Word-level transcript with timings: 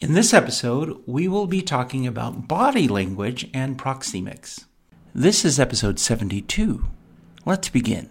In 0.00 0.14
this 0.14 0.32
episode, 0.32 1.02
we 1.06 1.26
will 1.26 1.48
be 1.48 1.60
talking 1.60 2.06
about 2.06 2.46
body 2.46 2.86
language 2.86 3.50
and 3.52 3.76
proxemics. 3.76 4.66
This 5.12 5.44
is 5.44 5.58
episode 5.58 5.98
72. 5.98 6.86
Let's 7.44 7.68
begin. 7.68 8.08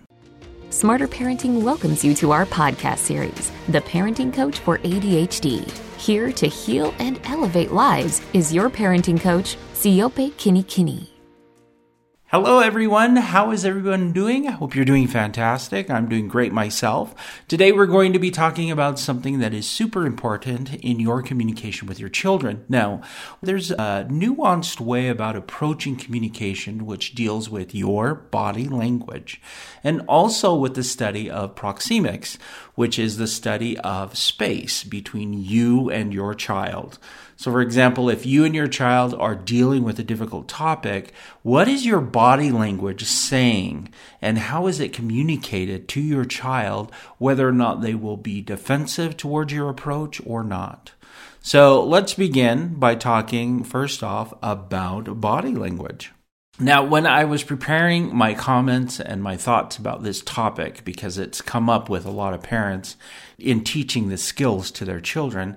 Smarter 0.69 1.07
Parenting 1.07 1.61
welcomes 1.61 2.03
you 2.03 2.13
to 2.15 2.31
our 2.31 2.45
podcast 2.45 2.97
series, 2.97 3.53
The 3.69 3.79
Parenting 3.79 4.33
Coach 4.33 4.59
for 4.59 4.79
ADHD. 4.79 5.71
Here 5.97 6.33
to 6.33 6.47
heal 6.47 6.93
and 6.99 7.21
elevate 7.23 7.71
lives 7.71 8.21
is 8.33 8.53
your 8.53 8.69
parenting 8.69 9.21
coach, 9.21 9.55
Siope 9.73 10.33
Kinikini. 10.33 11.16
Hello, 12.29 12.59
everyone. 12.59 13.15
How 13.15 13.51
is 13.51 13.63
everyone 13.63 14.11
doing? 14.11 14.49
I 14.49 14.51
hope 14.51 14.75
you're 14.75 14.83
doing 14.83 15.07
fantastic. 15.07 15.89
I'm 15.89 16.09
doing 16.09 16.27
great 16.27 16.51
myself. 16.51 17.15
Today, 17.47 17.71
we're 17.71 17.85
going 17.85 18.11
to 18.11 18.19
be 18.19 18.31
talking 18.31 18.69
about 18.69 18.99
something 18.99 19.39
that 19.39 19.53
is 19.53 19.65
super 19.65 20.05
important 20.05 20.75
in 20.75 20.99
your 20.99 21.21
communication 21.21 21.87
with 21.87 22.01
your 22.01 22.09
children. 22.09 22.65
Now, 22.67 22.99
there's 23.41 23.71
a 23.71 24.05
nuanced 24.09 24.81
way 24.81 25.07
about 25.07 25.37
approaching 25.37 25.95
communication 25.95 26.85
which 26.85 27.15
deals 27.15 27.49
with 27.49 27.73
your 27.73 28.15
body 28.15 28.67
language 28.67 29.39
and 29.81 30.01
also 30.01 30.53
with 30.53 30.75
the 30.75 30.83
study 30.83 31.29
of 31.29 31.55
proxemics, 31.55 32.37
which 32.75 32.99
is 32.99 33.15
the 33.15 33.27
study 33.27 33.79
of 33.79 34.17
space 34.17 34.83
between 34.83 35.31
you 35.31 35.89
and 35.89 36.13
your 36.13 36.35
child. 36.35 36.99
So, 37.37 37.51
for 37.51 37.61
example, 37.61 38.09
if 38.09 38.25
you 38.25 38.43
and 38.45 38.55
your 38.55 38.67
child 38.67 39.13
are 39.13 39.35
dealing 39.35 39.83
with 39.83 39.99
a 39.99 40.03
difficult 40.03 40.47
topic, 40.47 41.13
what 41.43 41.67
is 41.67 41.85
your 41.85 42.01
body 42.01 42.51
language 42.51 43.03
saying 43.03 43.93
and 44.23 44.39
how 44.39 44.65
is 44.65 44.79
it 44.79 44.91
communicated 44.91 45.87
to 45.89 46.01
your 46.01 46.25
child 46.25 46.91
whether 47.19 47.47
or 47.47 47.53
not 47.53 47.81
they 47.81 47.93
will 47.93 48.17
be 48.17 48.41
defensive 48.41 49.15
towards 49.15 49.53
your 49.53 49.69
approach 49.69 50.19
or 50.25 50.43
not? 50.43 50.93
So, 51.39 51.83
let's 51.83 52.15
begin 52.15 52.73
by 52.73 52.95
talking 52.95 53.63
first 53.63 54.03
off 54.03 54.33
about 54.41 55.21
body 55.21 55.53
language. 55.53 56.11
Now, 56.59 56.83
when 56.83 57.05
I 57.05 57.23
was 57.25 57.43
preparing 57.43 58.15
my 58.15 58.33
comments 58.33 58.99
and 58.99 59.21
my 59.21 59.37
thoughts 59.37 59.77
about 59.77 60.01
this 60.01 60.21
topic, 60.21 60.83
because 60.83 61.19
it's 61.19 61.39
come 61.39 61.69
up 61.69 61.87
with 61.87 62.03
a 62.03 62.11
lot 62.11 62.33
of 62.33 62.41
parents 62.41 62.95
in 63.37 63.63
teaching 63.63 64.09
the 64.09 64.17
skills 64.17 64.71
to 64.71 64.83
their 64.83 64.99
children, 64.99 65.55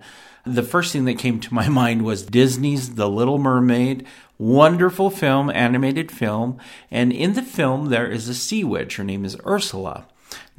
the 0.54 0.62
first 0.62 0.92
thing 0.92 1.04
that 1.04 1.18
came 1.18 1.40
to 1.40 1.54
my 1.54 1.68
mind 1.80 2.02
was 2.02 2.22
Disney's 2.22 2.94
The 2.94 3.08
Little 3.08 3.38
Mermaid. 3.38 4.06
Wonderful 4.38 5.10
film, 5.10 5.50
animated 5.50 6.10
film. 6.10 6.58
And 6.90 7.12
in 7.12 7.34
the 7.34 7.42
film, 7.42 7.86
there 7.90 8.06
is 8.10 8.28
a 8.28 8.34
sea 8.34 8.64
witch. 8.64 8.96
Her 8.96 9.04
name 9.04 9.24
is 9.24 9.36
Ursula. 9.46 10.06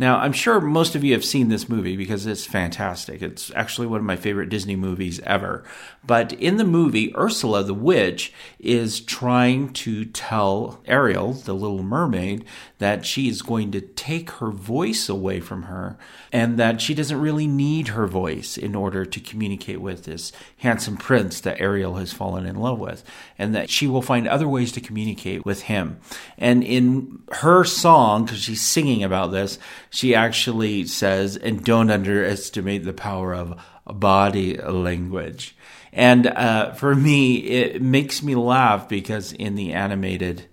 Now, 0.01 0.17
I'm 0.17 0.33
sure 0.33 0.59
most 0.59 0.95
of 0.95 1.03
you 1.03 1.13
have 1.13 1.23
seen 1.23 1.49
this 1.49 1.69
movie 1.69 1.95
because 1.95 2.25
it's 2.25 2.43
fantastic. 2.43 3.21
It's 3.21 3.51
actually 3.55 3.85
one 3.85 3.99
of 3.99 4.05
my 4.05 4.15
favorite 4.15 4.49
Disney 4.49 4.75
movies 4.75 5.19
ever. 5.19 5.63
But 6.03 6.33
in 6.33 6.57
the 6.57 6.63
movie, 6.63 7.15
Ursula 7.15 7.63
the 7.63 7.75
witch 7.75 8.33
is 8.57 8.99
trying 8.99 9.73
to 9.73 10.05
tell 10.05 10.81
Ariel, 10.87 11.33
the 11.33 11.53
little 11.53 11.83
mermaid, 11.83 12.45
that 12.79 13.05
she 13.05 13.29
is 13.29 13.43
going 13.43 13.69
to 13.73 13.81
take 13.81 14.31
her 14.31 14.49
voice 14.49 15.07
away 15.07 15.39
from 15.39 15.63
her 15.63 15.99
and 16.31 16.57
that 16.57 16.81
she 16.81 16.95
doesn't 16.95 17.21
really 17.21 17.45
need 17.45 17.89
her 17.89 18.07
voice 18.07 18.57
in 18.57 18.73
order 18.73 19.05
to 19.05 19.19
communicate 19.19 19.81
with 19.81 20.05
this 20.05 20.31
handsome 20.57 20.97
prince 20.97 21.39
that 21.41 21.61
Ariel 21.61 21.97
has 21.97 22.11
fallen 22.11 22.47
in 22.47 22.55
love 22.55 22.79
with 22.79 23.03
and 23.37 23.53
that 23.53 23.69
she 23.69 23.85
will 23.85 24.01
find 24.01 24.27
other 24.27 24.47
ways 24.47 24.71
to 24.71 24.81
communicate 24.81 25.45
with 25.45 25.61
him. 25.63 25.99
And 26.39 26.63
in 26.63 27.19
her 27.33 27.63
song, 27.63 28.25
because 28.25 28.39
she's 28.39 28.63
singing 28.63 29.03
about 29.03 29.31
this, 29.31 29.59
she 29.91 30.15
actually 30.15 30.87
says, 30.87 31.35
and 31.35 31.63
don't 31.63 31.91
underestimate 31.91 32.85
the 32.85 32.93
power 32.93 33.35
of 33.35 33.61
body 33.85 34.57
language. 34.57 35.55
And 35.91 36.27
uh, 36.27 36.71
for 36.71 36.95
me, 36.95 37.35
it 37.35 37.81
makes 37.81 38.23
me 38.23 38.33
laugh 38.33 38.87
because 38.87 39.33
in 39.33 39.55
the 39.55 39.73
animated 39.73 40.45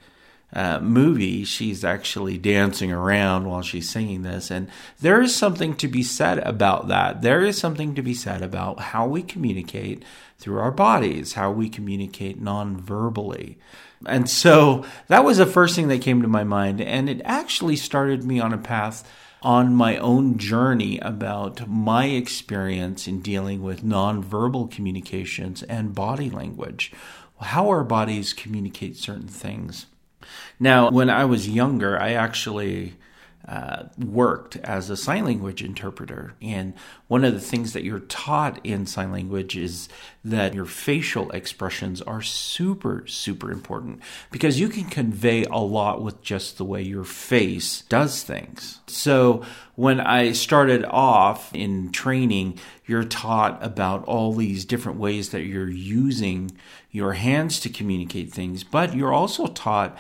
uh, 0.53 0.81
movie, 0.81 1.45
she's 1.45 1.85
actually 1.85 2.37
dancing 2.37 2.91
around 2.91 3.47
while 3.47 3.63
she's 3.63 3.89
singing 3.89 4.23
this. 4.23 4.51
And 4.51 4.69
there 5.01 5.23
is 5.23 5.37
something 5.37 5.77
to 5.77 5.87
be 5.87 6.03
said 6.03 6.39
about 6.39 6.89
that. 6.89 7.23
There 7.23 7.45
is 7.45 7.57
something 7.57 7.95
to 7.95 8.03
be 8.03 8.15
said 8.15 8.43
about 8.43 8.81
how 8.81 9.07
we 9.07 9.23
communicate 9.23 10.05
through 10.39 10.59
our 10.59 10.73
bodies, 10.73 11.35
how 11.35 11.53
we 11.53 11.69
communicate 11.69 12.41
non 12.41 12.77
verbally. 12.77 13.59
And 14.05 14.29
so 14.29 14.85
that 15.07 15.25
was 15.25 15.39
the 15.39 15.47
first 15.47 15.77
thing 15.77 15.89
that 15.89 16.03
came 16.03 16.23
to 16.23 16.29
my 16.29 16.45
mind. 16.45 16.81
And 16.81 17.09
it 17.09 17.21
actually 17.25 17.77
started 17.77 18.25
me 18.25 18.41
on 18.41 18.53
a 18.53 18.59
path 18.59 19.09
on 19.43 19.75
my 19.75 19.97
own 19.99 20.37
journey 20.39 20.99
about 20.99 21.69
my 21.69 22.07
experience 22.07 23.07
in 23.07 23.21
dealing 23.21 23.63
with 23.63 23.85
nonverbal 23.85 24.71
communications 24.71 25.63
and 25.65 25.95
body 25.95 26.29
language, 26.29 26.93
how 27.41 27.69
our 27.69 27.85
bodies 27.85 28.33
communicate 28.33 28.97
certain 28.97 29.29
things. 29.29 29.87
Now, 30.59 30.91
when 30.91 31.09
I 31.09 31.25
was 31.25 31.49
younger, 31.49 31.99
I 31.99 32.13
actually 32.13 32.95
uh, 33.49 33.85
worked 33.97 34.57
as 34.57 34.91
a 34.91 34.97
sign 34.97 35.25
language 35.25 35.63
interpreter. 35.63 36.35
And 36.43 36.75
one 37.07 37.25
of 37.25 37.33
the 37.33 37.41
things 37.41 37.73
that 37.73 37.83
you're 37.83 38.01
taught 38.01 38.61
in 38.63 38.85
sign 38.85 39.11
language 39.11 39.57
is 39.57 39.89
that 40.23 40.53
your 40.53 40.67
facial 40.67 41.31
expressions 41.31 42.03
are 42.03 42.21
super, 42.21 43.07
super 43.07 43.51
important 43.51 44.01
because 44.31 44.61
you 44.61 44.69
can 44.69 44.85
convey 44.85 45.45
a 45.45 45.57
lot 45.57 46.03
with 46.03 46.21
just 46.21 46.59
the 46.59 46.65
way 46.65 46.83
your 46.83 47.05
face 47.05 47.83
does 47.89 48.23
things. 48.23 48.81
So 48.87 49.43
when 49.77 49.99
I 49.99 50.33
started 50.33 50.85
off 50.85 51.55
in 51.55 51.91
training, 51.91 52.59
you're 52.87 53.05
taught 53.05 53.65
about 53.65 54.05
all 54.05 54.35
these 54.35 54.67
different 54.67 54.99
ways 54.99 55.31
that 55.31 55.45
you're 55.45 55.71
using 55.71 56.51
your 56.91 57.15
hands 57.15 57.61
to 57.61 57.71
communicate 57.71 58.31
things, 58.31 58.63
but 58.63 58.95
you're 58.95 59.13
also 59.13 59.47
taught 59.47 59.97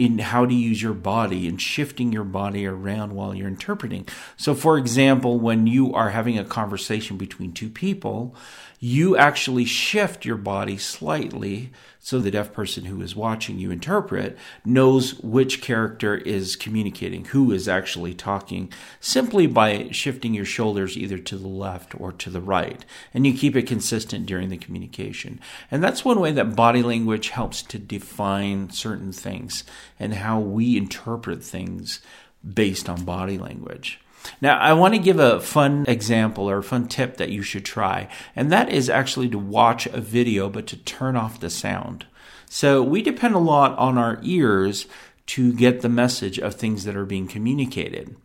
in 0.00 0.18
how 0.18 0.46
to 0.46 0.54
use 0.54 0.80
your 0.80 0.94
body 0.94 1.46
and 1.46 1.60
shifting 1.60 2.10
your 2.10 2.24
body 2.24 2.64
around 2.64 3.12
while 3.12 3.34
you're 3.34 3.46
interpreting. 3.46 4.08
So, 4.38 4.54
for 4.54 4.78
example, 4.78 5.38
when 5.38 5.66
you 5.66 5.92
are 5.92 6.08
having 6.08 6.38
a 6.38 6.44
conversation 6.44 7.18
between 7.18 7.52
two 7.52 7.68
people, 7.68 8.34
you 8.78 9.14
actually 9.18 9.66
shift 9.66 10.24
your 10.24 10.38
body 10.38 10.78
slightly 10.78 11.70
so 12.02 12.18
the 12.18 12.30
deaf 12.30 12.52
person 12.54 12.86
who 12.86 13.02
is 13.02 13.14
watching 13.14 13.58
you 13.58 13.70
interpret 13.70 14.36
knows 14.64 15.20
which 15.20 15.60
character 15.60 16.16
is 16.16 16.56
communicating, 16.56 17.26
who 17.26 17.52
is 17.52 17.68
actually 17.68 18.14
talking, 18.14 18.72
simply 19.00 19.46
by 19.46 19.90
shifting 19.90 20.32
your 20.32 20.46
shoulders 20.46 20.96
either 20.96 21.18
to 21.18 21.36
the 21.36 21.46
left 21.46 21.98
or 22.00 22.10
to 22.12 22.30
the 22.30 22.40
right. 22.40 22.86
And 23.12 23.26
you 23.26 23.34
keep 23.34 23.54
it 23.54 23.66
consistent 23.66 24.24
during 24.24 24.48
the 24.48 24.56
communication. 24.56 25.40
And 25.70 25.84
that's 25.84 26.04
one 26.04 26.20
way 26.20 26.32
that 26.32 26.56
body 26.56 26.82
language 26.82 27.28
helps 27.28 27.60
to 27.64 27.78
define 27.78 28.70
certain 28.70 29.12
things 29.12 29.62
and 29.98 30.14
how 30.14 30.40
we 30.40 30.78
interpret 30.78 31.44
things 31.44 32.00
based 32.42 32.88
on 32.88 33.04
body 33.04 33.36
language. 33.36 34.00
Now, 34.40 34.58
I 34.58 34.72
want 34.72 34.94
to 34.94 35.00
give 35.00 35.18
a 35.18 35.40
fun 35.40 35.84
example 35.88 36.48
or 36.48 36.58
a 36.58 36.62
fun 36.62 36.88
tip 36.88 37.16
that 37.16 37.30
you 37.30 37.42
should 37.42 37.64
try, 37.64 38.08
and 38.34 38.50
that 38.52 38.70
is 38.70 38.88
actually 38.90 39.28
to 39.30 39.38
watch 39.38 39.86
a 39.86 40.00
video 40.00 40.48
but 40.48 40.66
to 40.68 40.76
turn 40.76 41.16
off 41.16 41.40
the 41.40 41.50
sound. 41.50 42.06
So, 42.48 42.82
we 42.82 43.02
depend 43.02 43.34
a 43.34 43.38
lot 43.38 43.76
on 43.78 43.96
our 43.96 44.18
ears 44.22 44.86
to 45.30 45.52
get 45.52 45.80
the 45.80 45.88
message 45.88 46.40
of 46.40 46.56
things 46.56 46.82
that 46.82 46.96
are 46.96 47.06
being 47.06 47.28
communicated. 47.28 48.16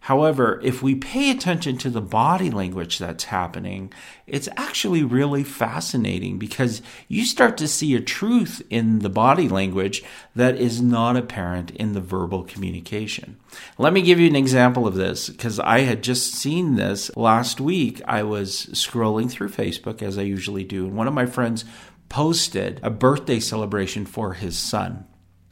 However, 0.00 0.60
if 0.62 0.82
we 0.82 0.94
pay 0.94 1.30
attention 1.30 1.76
to 1.78 1.90
the 1.90 2.00
body 2.00 2.50
language 2.50 2.98
that's 2.98 3.24
happening, 3.24 3.92
it's 4.26 4.48
actually 4.56 5.02
really 5.02 5.44
fascinating 5.44 6.38
because 6.38 6.80
you 7.06 7.26
start 7.26 7.58
to 7.58 7.68
see 7.68 7.94
a 7.94 8.00
truth 8.00 8.62
in 8.70 9.00
the 9.00 9.10
body 9.10 9.46
language 9.46 10.02
that 10.34 10.56
is 10.56 10.80
not 10.80 11.16
apparent 11.16 11.70
in 11.72 11.92
the 11.92 12.00
verbal 12.00 12.44
communication. 12.44 13.36
Let 13.76 13.92
me 13.92 14.00
give 14.00 14.18
you 14.18 14.28
an 14.28 14.36
example 14.36 14.86
of 14.86 14.94
this 14.94 15.28
because 15.28 15.60
I 15.60 15.80
had 15.80 16.02
just 16.02 16.32
seen 16.32 16.76
this 16.76 17.14
last 17.14 17.60
week. 17.60 18.00
I 18.06 18.22
was 18.22 18.66
scrolling 18.72 19.30
through 19.30 19.50
Facebook 19.50 20.00
as 20.00 20.16
I 20.16 20.22
usually 20.22 20.64
do, 20.64 20.86
and 20.86 20.96
one 20.96 21.08
of 21.08 21.14
my 21.14 21.26
friends 21.26 21.66
posted 22.08 22.80
a 22.82 22.88
birthday 22.88 23.40
celebration 23.40 24.06
for 24.06 24.32
his 24.32 24.58
son. 24.58 25.06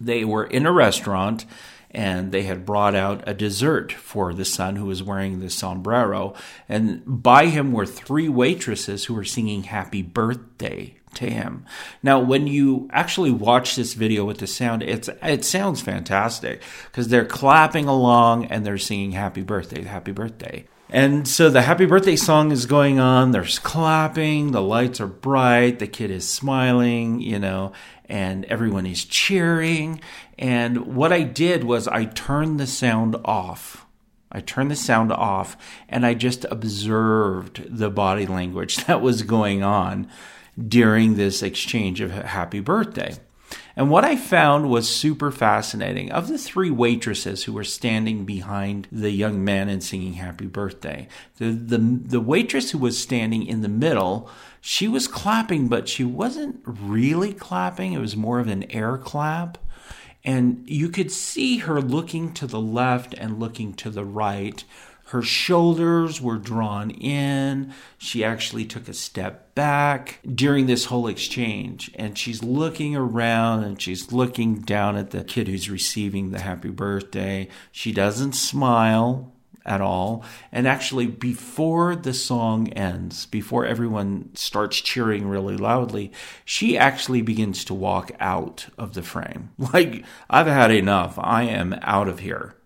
They 0.04 0.25
were 0.25 0.44
in 0.44 0.66
a 0.66 0.72
restaurant 0.72 1.44
and 1.93 2.32
they 2.32 2.43
had 2.43 2.64
brought 2.64 2.94
out 2.94 3.22
a 3.26 3.34
dessert 3.34 3.93
for 3.93 4.32
the 4.32 4.44
son 4.44 4.76
who 4.76 4.87
was 4.87 5.02
wearing 5.02 5.40
the 5.40 5.50
sombrero. 5.50 6.34
And 6.69 7.02
by 7.06 7.46
him 7.46 7.72
were 7.72 7.87
three 7.87 8.28
waitresses 8.28 9.04
who 9.04 9.14
were 9.14 9.25
singing 9.25 9.64
happy 9.64 10.02
birthday 10.02 10.96
to 11.14 11.28
him. 11.28 11.66
Now, 12.02 12.19
when 12.20 12.46
you 12.46 12.88
actually 12.93 13.31
watch 13.31 13.76
this 13.76 13.93
video 13.93 14.25
with 14.25 14.38
the 14.38 14.46
sound, 14.46 14.82
it's 14.82 15.10
it 15.22 15.44
sounds 15.44 15.82
fantastic 15.82 16.62
because 16.87 17.08
they're 17.08 17.26
clapping 17.26 17.87
along 17.87 18.46
and 18.46 18.64
they're 18.64 18.78
singing 18.78 19.12
happy 19.12 19.43
birthday, 19.43 19.82
happy 19.82 20.12
birthday. 20.12 20.64
And 20.88 21.26
so 21.26 21.49
the 21.49 21.62
happy 21.62 21.87
birthday 21.87 22.16
song 22.16 22.52
is 22.52 22.66
going 22.66 23.00
on. 23.00 23.31
There's 23.31 23.58
clapping. 23.58 24.52
The 24.52 24.60
lights 24.60 25.00
are 25.00 25.06
bright. 25.06 25.78
The 25.78 25.87
kid 25.87 26.10
is 26.10 26.28
smiling, 26.28 27.20
you 27.20 27.38
know, 27.38 27.72
and 28.12 28.44
everyone 28.44 28.85
is 28.85 29.06
cheering. 29.06 29.99
And 30.38 30.94
what 30.94 31.14
I 31.14 31.23
did 31.23 31.64
was 31.64 31.88
I 31.88 32.05
turned 32.05 32.61
the 32.61 32.67
sound 32.67 33.17
off. 33.25 33.87
I 34.31 34.41
turned 34.41 34.70
the 34.70 34.76
sound 34.76 35.12
off 35.12 35.56
and 35.88 36.05
I 36.05 36.12
just 36.12 36.44
observed 36.50 37.64
the 37.75 37.88
body 37.88 38.26
language 38.26 38.76
that 38.87 39.00
was 39.00 39.23
going 39.23 39.62
on. 39.62 40.09
during 40.69 41.14
this 41.14 41.43
exchange 41.43 42.03
of 42.03 42.11
happy 42.11 42.61
birthday. 42.61 43.14
And 43.75 43.91
what 43.91 44.05
I 44.05 44.17
found 44.17 44.69
was 44.69 44.87
super 44.87 45.31
fascinating. 45.31 46.12
Of 46.12 46.29
the 46.29 46.37
three 46.37 46.70
waitresses 46.70 47.44
who 47.44 47.55
were 47.55 47.64
standing 47.64 48.26
behind 48.26 48.87
the 48.93 49.11
young 49.11 49.43
man 49.43 49.70
and 49.70 49.82
singing 49.82 50.14
happy 50.14 50.47
birthday, 50.47 51.09
the, 51.38 51.47
the, 51.53 51.79
the 51.79 52.20
waitress 52.20 52.70
who 52.73 52.79
was 52.79 52.99
standing 52.99 53.47
in 53.47 53.62
the 53.62 53.70
middle, 53.70 54.29
she 54.62 54.88
was 54.88 55.06
clapping, 55.06 55.69
but 55.69 55.88
she 55.88 56.05
wasn't 56.05 56.62
really 56.64 57.35
clapping. 57.35 57.93
It 57.93 58.00
was 58.00 58.17
more 58.17 58.41
of 58.41 58.49
an 58.49 58.62
air 58.70 58.97
clap. 58.97 59.59
And 60.25 60.62
you 60.67 60.88
could 60.88 61.12
see 61.12 61.59
her 61.59 61.82
looking 61.82 62.32
to 62.35 62.47
the 62.47 62.61
left 62.61 63.12
and 63.12 63.38
looking 63.38 63.75
to 63.75 63.91
the 63.91 64.05
right 64.05 64.64
her 65.12 65.20
shoulders 65.20 66.23
were 66.23 66.38
drawn 66.38 66.91
in. 66.91 67.75
She 67.99 68.25
actually 68.25 68.64
took 68.64 68.88
a 68.88 68.94
step 68.94 69.55
back 69.55 70.20
during 70.26 70.64
this 70.64 70.87
whole 70.87 71.06
exchange. 71.06 71.91
And 71.97 72.17
she's 72.17 72.43
looking 72.43 72.97
around 72.97 73.62
and 73.62 73.81
she's 73.81 74.11
looking 74.11 74.62
down 74.62 74.97
at 74.97 75.11
the 75.11 75.23
kid 75.23 75.49
who's 75.49 75.69
receiving 75.69 76.31
the 76.31 76.41
happy 76.41 76.70
birthday. 76.70 77.49
She 77.70 77.93
doesn't 77.93 78.32
smile 78.32 79.35
at 79.64 79.81
all. 79.81 80.25
And 80.50 80.67
actually, 80.67 81.06
before 81.06 81.97
the 81.97 82.14
song 82.14 82.69
ends, 82.69 83.26
before 83.26 83.67
everyone 83.67 84.31
starts 84.35 84.81
cheering 84.81 85.26
really 85.26 85.56
loudly, 85.56 86.12
she 86.44 86.76
actually 86.76 87.23
begins 87.23 87.64
to 87.67 87.75
walk 87.75 88.11
out 88.20 88.67
of 88.79 88.94
the 88.94 89.03
frame. 89.03 89.50
Like, 89.73 90.05
I've 90.29 90.49
had 90.49 90.70
enough. 90.70 91.19
I 91.19 91.44
am 91.44 91.79
out 91.81 92.06
of 92.06 92.19
here. 92.19 92.56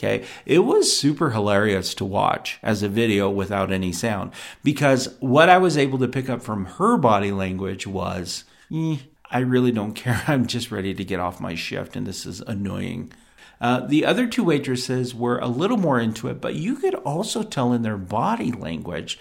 Okay. 0.00 0.26
It 0.46 0.60
was 0.60 0.96
super 0.96 1.30
hilarious 1.30 1.94
to 1.94 2.04
watch 2.06 2.58
as 2.62 2.82
a 2.82 2.88
video 2.88 3.28
without 3.28 3.70
any 3.70 3.92
sound 3.92 4.32
because 4.64 5.14
what 5.20 5.50
I 5.50 5.58
was 5.58 5.76
able 5.76 5.98
to 5.98 6.08
pick 6.08 6.30
up 6.30 6.42
from 6.42 6.64
her 6.64 6.96
body 6.96 7.32
language 7.32 7.86
was, 7.86 8.44
eh, 8.72 8.96
I 9.30 9.40
really 9.40 9.72
don't 9.72 9.92
care. 9.94 10.22
I'm 10.26 10.46
just 10.46 10.70
ready 10.70 10.94
to 10.94 11.04
get 11.04 11.20
off 11.20 11.40
my 11.40 11.54
shift 11.54 11.96
and 11.96 12.06
this 12.06 12.24
is 12.24 12.40
annoying. 12.40 13.12
Uh, 13.60 13.80
the 13.80 14.06
other 14.06 14.26
two 14.26 14.42
waitresses 14.42 15.14
were 15.14 15.38
a 15.38 15.46
little 15.46 15.76
more 15.76 16.00
into 16.00 16.28
it, 16.28 16.40
but 16.40 16.54
you 16.54 16.76
could 16.76 16.94
also 16.94 17.42
tell 17.42 17.72
in 17.72 17.82
their 17.82 17.98
body 17.98 18.50
language 18.50 19.18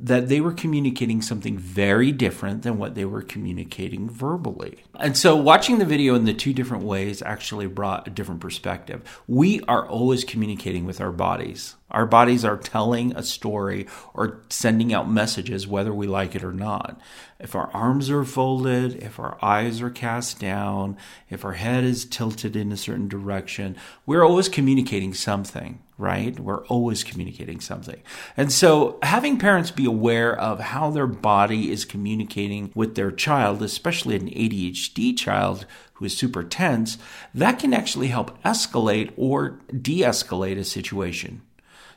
that 0.00 0.28
they 0.28 0.40
were 0.40 0.52
communicating 0.52 1.22
something 1.22 1.56
very 1.56 2.10
different 2.10 2.62
than 2.62 2.76
what 2.76 2.96
they 2.96 3.04
were 3.04 3.22
communicating 3.22 4.10
verbally. 4.10 4.82
And 4.98 5.16
so 5.16 5.36
watching 5.36 5.78
the 5.78 5.84
video 5.84 6.16
in 6.16 6.24
the 6.24 6.34
two 6.34 6.52
different 6.52 6.82
ways 6.82 7.22
actually 7.22 7.68
brought 7.68 8.08
a 8.08 8.10
different 8.10 8.40
perspective. 8.40 9.22
We 9.28 9.60
are 9.62 9.86
always 9.88 10.24
communicating 10.24 10.86
with 10.86 11.00
our 11.00 11.12
bodies. 11.12 11.76
Our 11.92 12.04
bodies 12.04 12.44
are 12.44 12.56
telling 12.56 13.14
a 13.14 13.22
story 13.22 13.86
or 14.12 14.42
sending 14.50 14.92
out 14.92 15.08
messages 15.08 15.68
whether 15.68 15.94
we 15.94 16.08
like 16.08 16.34
it 16.34 16.42
or 16.42 16.52
not. 16.52 17.00
If 17.38 17.54
our 17.54 17.70
arms 17.72 18.10
are 18.10 18.24
folded, 18.24 19.00
if 19.04 19.20
our 19.20 19.38
eyes 19.40 19.80
are 19.80 19.90
cast 19.90 20.40
down, 20.40 20.96
if 21.30 21.44
our 21.44 21.52
head 21.52 21.84
is 21.84 22.04
tilted 22.04 22.56
in 22.56 22.72
a 22.72 22.76
certain 22.76 23.06
direction, 23.06 23.76
we're 24.04 24.24
always 24.24 24.48
communicating 24.48 25.14
something 25.14 25.80
right? 25.98 26.38
We're 26.38 26.66
always 26.66 27.02
communicating 27.02 27.60
something. 27.60 28.00
And 28.36 28.52
so 28.52 28.98
having 29.02 29.38
parents 29.38 29.70
be 29.70 29.86
aware 29.86 30.38
of 30.38 30.60
how 30.60 30.90
their 30.90 31.06
body 31.06 31.70
is 31.70 31.84
communicating 31.84 32.70
with 32.74 32.94
their 32.94 33.10
child, 33.10 33.62
especially 33.62 34.16
an 34.16 34.28
ADHD 34.28 35.16
child 35.16 35.66
who 35.94 36.04
is 36.04 36.16
super 36.16 36.44
tense, 36.44 36.98
that 37.34 37.58
can 37.58 37.72
actually 37.72 38.08
help 38.08 38.42
escalate 38.42 39.12
or 39.16 39.58
de 39.68 40.00
escalate 40.00 40.58
a 40.58 40.64
situation. 40.64 41.40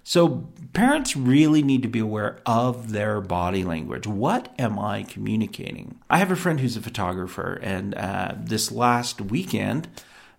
So, 0.02 0.50
parents 0.74 1.16
really 1.16 1.62
need 1.62 1.84
to 1.84 1.90
be 1.90 2.00
aware 2.00 2.40
of 2.46 2.94
their 2.94 3.20
body 3.20 3.64
language. 3.64 4.08
What 4.08 4.54
am 4.58 4.80
I 4.80 5.04
communicating? 5.04 6.00
I 6.10 6.18
have 6.20 6.32
a 6.32 6.38
friend 6.38 6.60
who's 6.60 6.78
a 6.78 6.82
photographer, 6.82 7.60
and 7.62 7.94
uh, 7.94 8.34
this 8.38 8.72
last 8.72 9.20
weekend, 9.20 9.90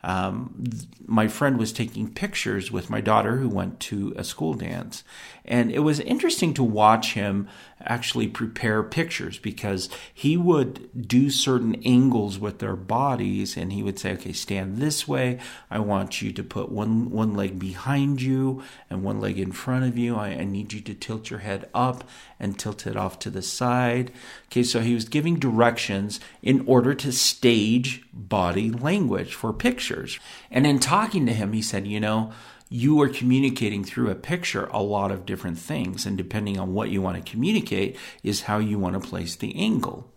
um, 0.02 0.64
my 1.06 1.28
friend 1.28 1.58
was 1.58 1.72
taking 1.72 2.12
pictures 2.12 2.70
with 2.70 2.88
my 2.88 3.00
daughter 3.00 3.36
who 3.36 3.48
went 3.48 3.80
to 3.80 4.14
a 4.16 4.24
school 4.24 4.54
dance. 4.54 5.04
And 5.44 5.70
it 5.70 5.80
was 5.80 6.00
interesting 6.00 6.54
to 6.54 6.62
watch 6.62 7.14
him 7.14 7.48
actually 7.82 8.28
prepare 8.28 8.82
pictures 8.82 9.38
because 9.38 9.88
he 10.12 10.36
would 10.36 11.08
do 11.08 11.28
certain 11.30 11.74
angles 11.84 12.38
with 12.38 12.60
their 12.60 12.76
bodies 12.76 13.56
and 13.56 13.72
he 13.72 13.82
would 13.82 13.98
say, 13.98 14.12
okay, 14.12 14.32
stand 14.32 14.78
this 14.78 15.08
way. 15.08 15.38
I 15.70 15.80
want 15.80 16.22
you 16.22 16.32
to 16.32 16.42
put 16.42 16.70
one, 16.70 17.10
one 17.10 17.34
leg 17.34 17.58
behind 17.58 18.22
you 18.22 18.62
and 18.88 19.02
one 19.02 19.20
leg 19.20 19.38
in 19.38 19.52
front 19.52 19.84
of 19.84 19.98
you. 19.98 20.16
I, 20.16 20.28
I 20.28 20.44
need 20.44 20.72
you 20.72 20.80
to 20.82 20.94
tilt 20.94 21.30
your 21.30 21.40
head 21.40 21.68
up 21.74 22.04
and 22.40 22.58
tilt 22.58 22.86
it 22.86 22.96
off 22.96 23.18
to 23.20 23.30
the 23.30 23.42
side. 23.42 24.10
Okay, 24.46 24.62
so 24.62 24.80
he 24.80 24.94
was 24.94 25.04
giving 25.04 25.38
directions 25.38 26.18
in 26.42 26.64
order 26.66 26.94
to 26.94 27.12
stage 27.12 28.02
body 28.12 28.70
language 28.70 29.34
for 29.34 29.52
pictures. 29.52 30.18
And 30.50 30.66
in 30.66 30.80
talking 30.80 31.26
to 31.26 31.32
him, 31.32 31.52
he 31.52 31.62
said, 31.62 31.86
you 31.86 32.00
know, 32.00 32.32
you 32.68 33.00
are 33.02 33.08
communicating 33.08 33.84
through 33.84 34.10
a 34.10 34.14
picture 34.14 34.66
a 34.66 34.82
lot 34.82 35.10
of 35.10 35.26
different 35.26 35.58
things. 35.58 36.06
And 36.06 36.16
depending 36.16 36.58
on 36.58 36.72
what 36.72 36.90
you 36.90 37.02
want 37.02 37.22
to 37.22 37.30
communicate, 37.30 37.96
is 38.22 38.42
how 38.42 38.58
you 38.58 38.78
want 38.78 39.00
to 39.00 39.08
place 39.08 39.36
the 39.36 39.54
angle 39.56 40.10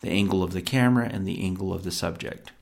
the 0.00 0.10
angle 0.10 0.42
of 0.42 0.52
the 0.52 0.62
camera 0.62 1.08
and 1.10 1.26
the 1.26 1.42
angle 1.42 1.72
of 1.72 1.82
the 1.82 1.90
subject. 1.90 2.52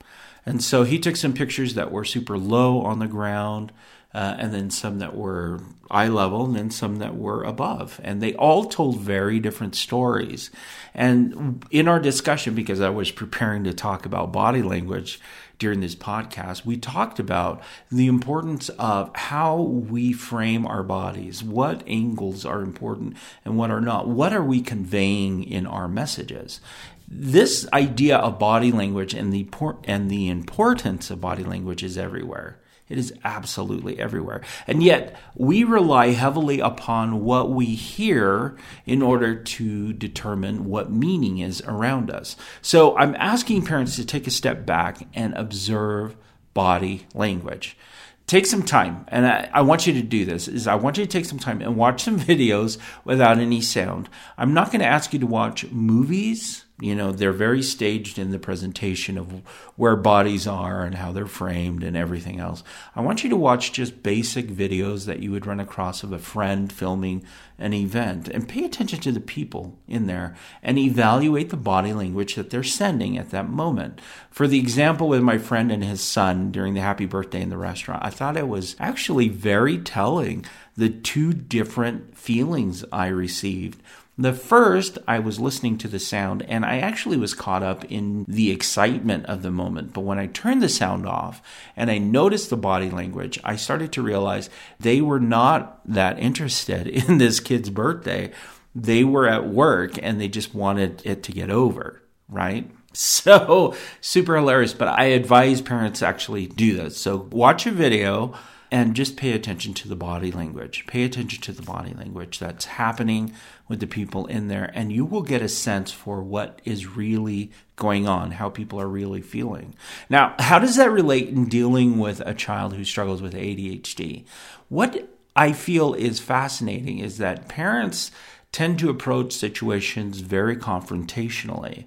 And 0.44 0.62
so 0.62 0.84
he 0.84 0.98
took 0.98 1.16
some 1.16 1.32
pictures 1.32 1.74
that 1.74 1.92
were 1.92 2.04
super 2.04 2.38
low 2.38 2.80
on 2.80 2.98
the 2.98 3.06
ground, 3.06 3.72
uh, 4.14 4.36
and 4.38 4.52
then 4.52 4.70
some 4.70 4.98
that 4.98 5.16
were 5.16 5.60
eye 5.90 6.08
level, 6.08 6.44
and 6.44 6.56
then 6.56 6.70
some 6.70 6.96
that 6.96 7.16
were 7.16 7.42
above. 7.44 8.00
And 8.02 8.22
they 8.22 8.34
all 8.34 8.64
told 8.64 9.00
very 9.00 9.40
different 9.40 9.74
stories. 9.74 10.50
And 10.94 11.64
in 11.70 11.88
our 11.88 12.00
discussion, 12.00 12.54
because 12.54 12.80
I 12.80 12.90
was 12.90 13.10
preparing 13.10 13.64
to 13.64 13.74
talk 13.74 14.06
about 14.06 14.32
body 14.32 14.62
language, 14.62 15.20
during 15.62 15.78
this 15.78 15.94
podcast, 15.94 16.66
we 16.66 16.76
talked 16.76 17.20
about 17.20 17.62
the 17.88 18.08
importance 18.08 18.68
of 18.70 19.14
how 19.14 19.60
we 19.60 20.12
frame 20.12 20.66
our 20.66 20.82
bodies, 20.82 21.40
what 21.40 21.84
angles 21.86 22.44
are 22.44 22.62
important 22.62 23.16
and 23.44 23.56
what 23.56 23.70
are 23.70 23.80
not. 23.80 24.08
What 24.08 24.32
are 24.32 24.42
we 24.42 24.60
conveying 24.60 25.44
in 25.44 25.64
our 25.68 25.86
messages? 25.86 26.60
This 27.06 27.68
idea 27.72 28.16
of 28.16 28.40
body 28.40 28.72
language 28.72 29.14
and 29.14 29.32
the 29.32 29.46
and 29.84 30.10
the 30.10 30.28
importance 30.28 31.12
of 31.12 31.20
body 31.20 31.44
language 31.44 31.84
is 31.84 31.96
everywhere. 31.96 32.58
It 32.92 32.98
is 32.98 33.12
absolutely 33.24 33.98
everywhere. 33.98 34.42
And 34.66 34.82
yet, 34.82 35.18
we 35.34 35.64
rely 35.64 36.08
heavily 36.08 36.60
upon 36.60 37.24
what 37.24 37.50
we 37.50 37.66
hear 37.66 38.56
in 38.84 39.00
order 39.00 39.34
to 39.34 39.92
determine 39.94 40.66
what 40.66 40.92
meaning 40.92 41.38
is 41.38 41.62
around 41.62 42.10
us. 42.10 42.36
So, 42.60 42.96
I'm 42.98 43.16
asking 43.16 43.64
parents 43.64 43.96
to 43.96 44.04
take 44.04 44.26
a 44.26 44.30
step 44.30 44.66
back 44.66 45.06
and 45.14 45.32
observe 45.34 46.16
body 46.52 47.06
language 47.14 47.78
take 48.26 48.46
some 48.46 48.62
time 48.62 49.04
and 49.08 49.26
I, 49.26 49.50
I, 49.52 49.60
want 49.62 49.86
you 49.86 49.94
to 49.94 50.02
do 50.02 50.24
this 50.24 50.48
is 50.48 50.66
i 50.66 50.74
want 50.74 50.96
you 50.96 51.04
to 51.04 51.10
take 51.10 51.24
some 51.24 51.38
time 51.38 51.60
and 51.60 51.76
watch 51.76 52.02
some 52.02 52.18
videos 52.32 52.78
without 53.04 53.38
any 53.38 53.60
sound 53.60 54.08
i'm 54.38 54.54
not 54.54 54.70
going 54.70 54.80
to 54.80 54.86
ask 54.86 55.12
you 55.12 55.18
to 55.18 55.26
watch 55.26 55.64
movies 55.70 56.64
you 56.82 56.94
know, 56.94 57.12
they're 57.12 57.32
very 57.32 57.62
staged 57.62 58.18
in 58.18 58.30
the 58.30 58.38
presentation 58.38 59.16
of 59.16 59.42
where 59.76 59.96
bodies 59.96 60.46
are 60.46 60.84
and 60.84 60.96
how 60.96 61.12
they're 61.12 61.26
framed 61.26 61.82
and 61.84 61.96
everything 61.96 62.40
else. 62.40 62.64
I 62.96 63.00
want 63.00 63.22
you 63.22 63.30
to 63.30 63.36
watch 63.36 63.72
just 63.72 64.02
basic 64.02 64.48
videos 64.48 65.06
that 65.06 65.20
you 65.20 65.30
would 65.30 65.46
run 65.46 65.60
across 65.60 66.02
of 66.02 66.12
a 66.12 66.18
friend 66.18 66.72
filming 66.72 67.24
an 67.58 67.72
event 67.72 68.28
and 68.28 68.48
pay 68.48 68.64
attention 68.64 68.98
to 69.00 69.12
the 69.12 69.20
people 69.20 69.78
in 69.86 70.06
there 70.06 70.34
and 70.62 70.78
evaluate 70.78 71.50
the 71.50 71.56
body 71.56 71.92
language 71.92 72.34
that 72.34 72.50
they're 72.50 72.64
sending 72.64 73.16
at 73.16 73.30
that 73.30 73.48
moment. 73.48 74.00
For 74.30 74.48
the 74.48 74.58
example 74.58 75.08
with 75.08 75.22
my 75.22 75.38
friend 75.38 75.70
and 75.70 75.84
his 75.84 76.00
son 76.00 76.50
during 76.50 76.74
the 76.74 76.80
happy 76.80 77.06
birthday 77.06 77.42
in 77.42 77.50
the 77.50 77.56
restaurant, 77.56 78.04
I 78.04 78.10
thought 78.10 78.36
it 78.36 78.48
was 78.48 78.74
actually 78.80 79.28
very 79.28 79.78
telling 79.78 80.44
the 80.76 80.88
two 80.88 81.32
different 81.32 82.16
feelings 82.16 82.84
I 82.90 83.08
received 83.08 83.82
the 84.18 84.34
first, 84.34 84.98
I 85.08 85.20
was 85.20 85.40
listening 85.40 85.78
to 85.78 85.88
the 85.88 85.98
sound 85.98 86.42
and 86.42 86.66
I 86.66 86.78
actually 86.78 87.16
was 87.16 87.32
caught 87.32 87.62
up 87.62 87.84
in 87.86 88.26
the 88.28 88.50
excitement 88.50 89.24
of 89.26 89.42
the 89.42 89.50
moment. 89.50 89.94
But 89.94 90.02
when 90.02 90.18
I 90.18 90.26
turned 90.26 90.62
the 90.62 90.68
sound 90.68 91.06
off 91.06 91.40
and 91.76 91.90
I 91.90 91.96
noticed 91.96 92.50
the 92.50 92.58
body 92.58 92.90
language, 92.90 93.38
I 93.42 93.56
started 93.56 93.90
to 93.92 94.02
realize 94.02 94.50
they 94.78 95.00
were 95.00 95.20
not 95.20 95.80
that 95.86 96.18
interested 96.18 96.86
in 97.08 97.18
this 97.18 97.40
kid's 97.40 97.70
birthday. 97.70 98.32
They 98.74 99.02
were 99.02 99.26
at 99.26 99.48
work 99.48 99.92
and 100.02 100.20
they 100.20 100.28
just 100.28 100.54
wanted 100.54 101.00
it 101.04 101.22
to 101.24 101.32
get 101.32 101.50
over, 101.50 102.02
right? 102.28 102.70
So 102.94 103.74
super 104.02 104.36
hilarious. 104.36 104.74
But 104.74 104.88
I 104.88 105.04
advise 105.04 105.62
parents 105.62 106.02
actually 106.02 106.46
do 106.46 106.76
this. 106.76 106.98
So 106.98 107.26
watch 107.32 107.64
a 107.64 107.70
video 107.70 108.34
and 108.72 108.96
just 108.96 109.18
pay 109.18 109.32
attention 109.32 109.74
to 109.74 109.86
the 109.86 109.94
body 109.94 110.32
language. 110.32 110.86
Pay 110.86 111.04
attention 111.04 111.42
to 111.42 111.52
the 111.52 111.60
body 111.60 111.92
language 111.92 112.38
that's 112.38 112.64
happening 112.64 113.34
with 113.68 113.80
the 113.80 113.86
people 113.86 114.24
in 114.26 114.48
there, 114.48 114.72
and 114.74 114.90
you 114.90 115.04
will 115.04 115.20
get 115.20 115.42
a 115.42 115.48
sense 115.48 115.92
for 115.92 116.22
what 116.22 116.62
is 116.64 116.96
really 116.96 117.52
going 117.76 118.08
on, 118.08 118.30
how 118.30 118.48
people 118.48 118.80
are 118.80 118.88
really 118.88 119.20
feeling. 119.20 119.74
Now, 120.08 120.34
how 120.38 120.58
does 120.58 120.76
that 120.76 120.90
relate 120.90 121.28
in 121.28 121.50
dealing 121.50 121.98
with 121.98 122.20
a 122.20 122.32
child 122.32 122.72
who 122.72 122.84
struggles 122.84 123.20
with 123.20 123.34
ADHD? 123.34 124.24
What 124.70 125.06
I 125.36 125.52
feel 125.52 125.92
is 125.92 126.18
fascinating 126.18 126.98
is 126.98 127.18
that 127.18 127.48
parents 127.48 128.10
tend 128.52 128.78
to 128.78 128.88
approach 128.88 129.34
situations 129.34 130.20
very 130.20 130.56
confrontationally. 130.56 131.84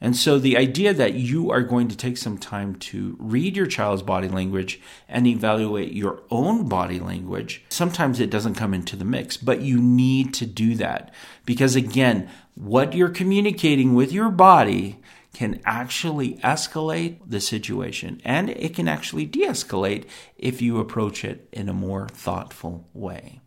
And 0.00 0.16
so 0.16 0.38
the 0.38 0.56
idea 0.56 0.94
that 0.94 1.14
you 1.14 1.50
are 1.50 1.62
going 1.62 1.88
to 1.88 1.96
take 1.96 2.16
some 2.16 2.38
time 2.38 2.76
to 2.76 3.16
read 3.18 3.56
your 3.56 3.66
child's 3.66 4.02
body 4.02 4.28
language 4.28 4.80
and 5.08 5.26
evaluate 5.26 5.92
your 5.92 6.22
own 6.30 6.68
body 6.68 7.00
language, 7.00 7.64
sometimes 7.68 8.20
it 8.20 8.30
doesn't 8.30 8.54
come 8.54 8.74
into 8.74 8.96
the 8.96 9.04
mix, 9.04 9.36
but 9.36 9.60
you 9.60 9.80
need 9.80 10.34
to 10.34 10.46
do 10.46 10.74
that. 10.76 11.12
Because 11.44 11.74
again, 11.74 12.28
what 12.54 12.94
you're 12.94 13.08
communicating 13.08 13.94
with 13.94 14.12
your 14.12 14.30
body 14.30 15.00
can 15.34 15.60
actually 15.64 16.34
escalate 16.36 17.18
the 17.26 17.40
situation 17.40 18.20
and 18.24 18.50
it 18.50 18.74
can 18.74 18.88
actually 18.88 19.24
de 19.24 19.46
escalate 19.46 20.04
if 20.36 20.62
you 20.62 20.78
approach 20.78 21.24
it 21.24 21.48
in 21.52 21.68
a 21.68 21.74
more 21.74 22.08
thoughtful 22.08 22.88
way. 22.92 23.40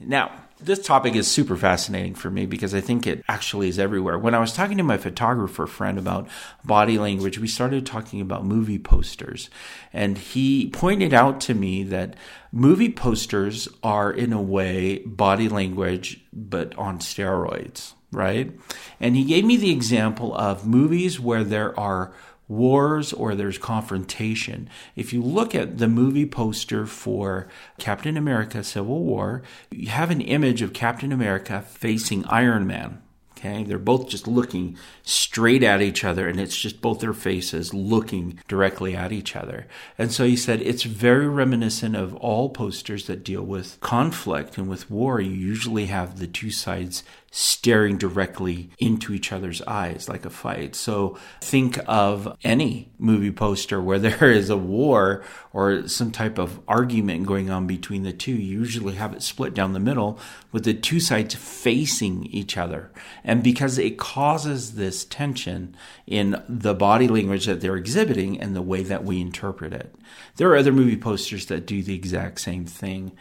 Now, 0.00 0.32
this 0.64 0.84
topic 0.84 1.14
is 1.14 1.30
super 1.30 1.56
fascinating 1.56 2.14
for 2.14 2.30
me 2.30 2.46
because 2.46 2.74
I 2.74 2.80
think 2.80 3.06
it 3.06 3.24
actually 3.28 3.68
is 3.68 3.78
everywhere. 3.78 4.18
When 4.18 4.34
I 4.34 4.38
was 4.38 4.52
talking 4.52 4.78
to 4.78 4.82
my 4.82 4.96
photographer 4.96 5.66
friend 5.66 5.98
about 5.98 6.28
body 6.64 6.98
language, 6.98 7.38
we 7.38 7.48
started 7.48 7.84
talking 7.84 8.20
about 8.20 8.44
movie 8.44 8.78
posters. 8.78 9.50
And 9.92 10.18
he 10.18 10.70
pointed 10.70 11.12
out 11.12 11.40
to 11.42 11.54
me 11.54 11.82
that 11.84 12.16
movie 12.52 12.92
posters 12.92 13.68
are, 13.82 14.12
in 14.12 14.32
a 14.32 14.42
way, 14.42 14.98
body 15.00 15.48
language, 15.48 16.24
but 16.32 16.76
on 16.76 16.98
steroids, 16.98 17.92
right? 18.12 18.52
And 19.00 19.16
he 19.16 19.24
gave 19.24 19.44
me 19.44 19.56
the 19.56 19.72
example 19.72 20.34
of 20.34 20.66
movies 20.66 21.18
where 21.18 21.44
there 21.44 21.78
are 21.78 22.12
wars 22.48 23.12
or 23.12 23.34
there's 23.34 23.58
confrontation. 23.58 24.68
If 24.96 25.12
you 25.12 25.22
look 25.22 25.54
at 25.54 25.78
the 25.78 25.88
movie 25.88 26.26
poster 26.26 26.86
for 26.86 27.48
Captain 27.78 28.16
America 28.16 28.62
Civil 28.62 29.02
War, 29.04 29.42
you 29.70 29.88
have 29.88 30.10
an 30.10 30.20
image 30.20 30.62
of 30.62 30.72
Captain 30.72 31.12
America 31.12 31.62
facing 31.62 32.24
Iron 32.26 32.66
Man. 32.66 33.02
Okay, 33.44 33.64
they're 33.64 33.76
both 33.76 34.08
just 34.08 34.28
looking 34.28 34.76
straight 35.02 35.64
at 35.64 35.82
each 35.82 36.04
other, 36.04 36.28
and 36.28 36.38
it's 36.38 36.56
just 36.56 36.80
both 36.80 37.00
their 37.00 37.12
faces 37.12 37.74
looking 37.74 38.38
directly 38.46 38.94
at 38.94 39.10
each 39.10 39.34
other. 39.34 39.66
And 39.98 40.12
so 40.12 40.24
he 40.24 40.36
said 40.36 40.62
it's 40.62 40.84
very 40.84 41.26
reminiscent 41.26 41.96
of 41.96 42.14
all 42.14 42.50
posters 42.50 43.08
that 43.08 43.24
deal 43.24 43.42
with 43.42 43.80
conflict 43.80 44.58
and 44.58 44.68
with 44.68 44.88
war. 44.88 45.20
You 45.20 45.32
usually 45.32 45.86
have 45.86 46.20
the 46.20 46.28
two 46.28 46.52
sides 46.52 47.02
staring 47.34 47.96
directly 47.96 48.68
into 48.78 49.14
each 49.14 49.32
other's 49.32 49.62
eyes 49.62 50.06
like 50.06 50.26
a 50.26 50.30
fight. 50.30 50.76
So 50.76 51.18
think 51.40 51.78
of 51.86 52.36
any 52.44 52.92
movie 52.98 53.32
poster 53.32 53.80
where 53.80 53.98
there 53.98 54.30
is 54.30 54.50
a 54.50 54.56
war 54.56 55.24
or 55.52 55.88
some 55.88 56.10
type 56.10 56.38
of 56.38 56.60
argument 56.68 57.26
going 57.26 57.48
on 57.48 57.66
between 57.66 58.02
the 58.02 58.12
two. 58.12 58.32
You 58.32 58.58
usually 58.60 58.96
have 58.96 59.14
it 59.14 59.22
split 59.22 59.54
down 59.54 59.72
the 59.72 59.80
middle 59.80 60.20
with 60.52 60.64
the 60.64 60.74
two 60.74 61.00
sides 61.00 61.34
facing 61.34 62.26
each 62.26 62.58
other. 62.58 62.92
And 63.24 63.42
because 63.42 63.78
it 63.78 63.98
causes 63.98 64.74
this 64.74 65.06
tension 65.06 65.74
in 66.06 66.42
the 66.46 66.74
body 66.74 67.08
language 67.08 67.46
that 67.46 67.62
they're 67.62 67.76
exhibiting 67.76 68.38
and 68.38 68.54
the 68.54 68.60
way 68.60 68.82
that 68.82 69.04
we 69.04 69.22
interpret 69.22 69.72
it. 69.72 69.94
There 70.36 70.50
are 70.50 70.56
other 70.56 70.72
movie 70.72 70.98
posters 70.98 71.46
that 71.46 71.66
do 71.66 71.82
the 71.82 71.94
exact 71.94 72.40
same 72.40 72.66
thing. 72.66 73.12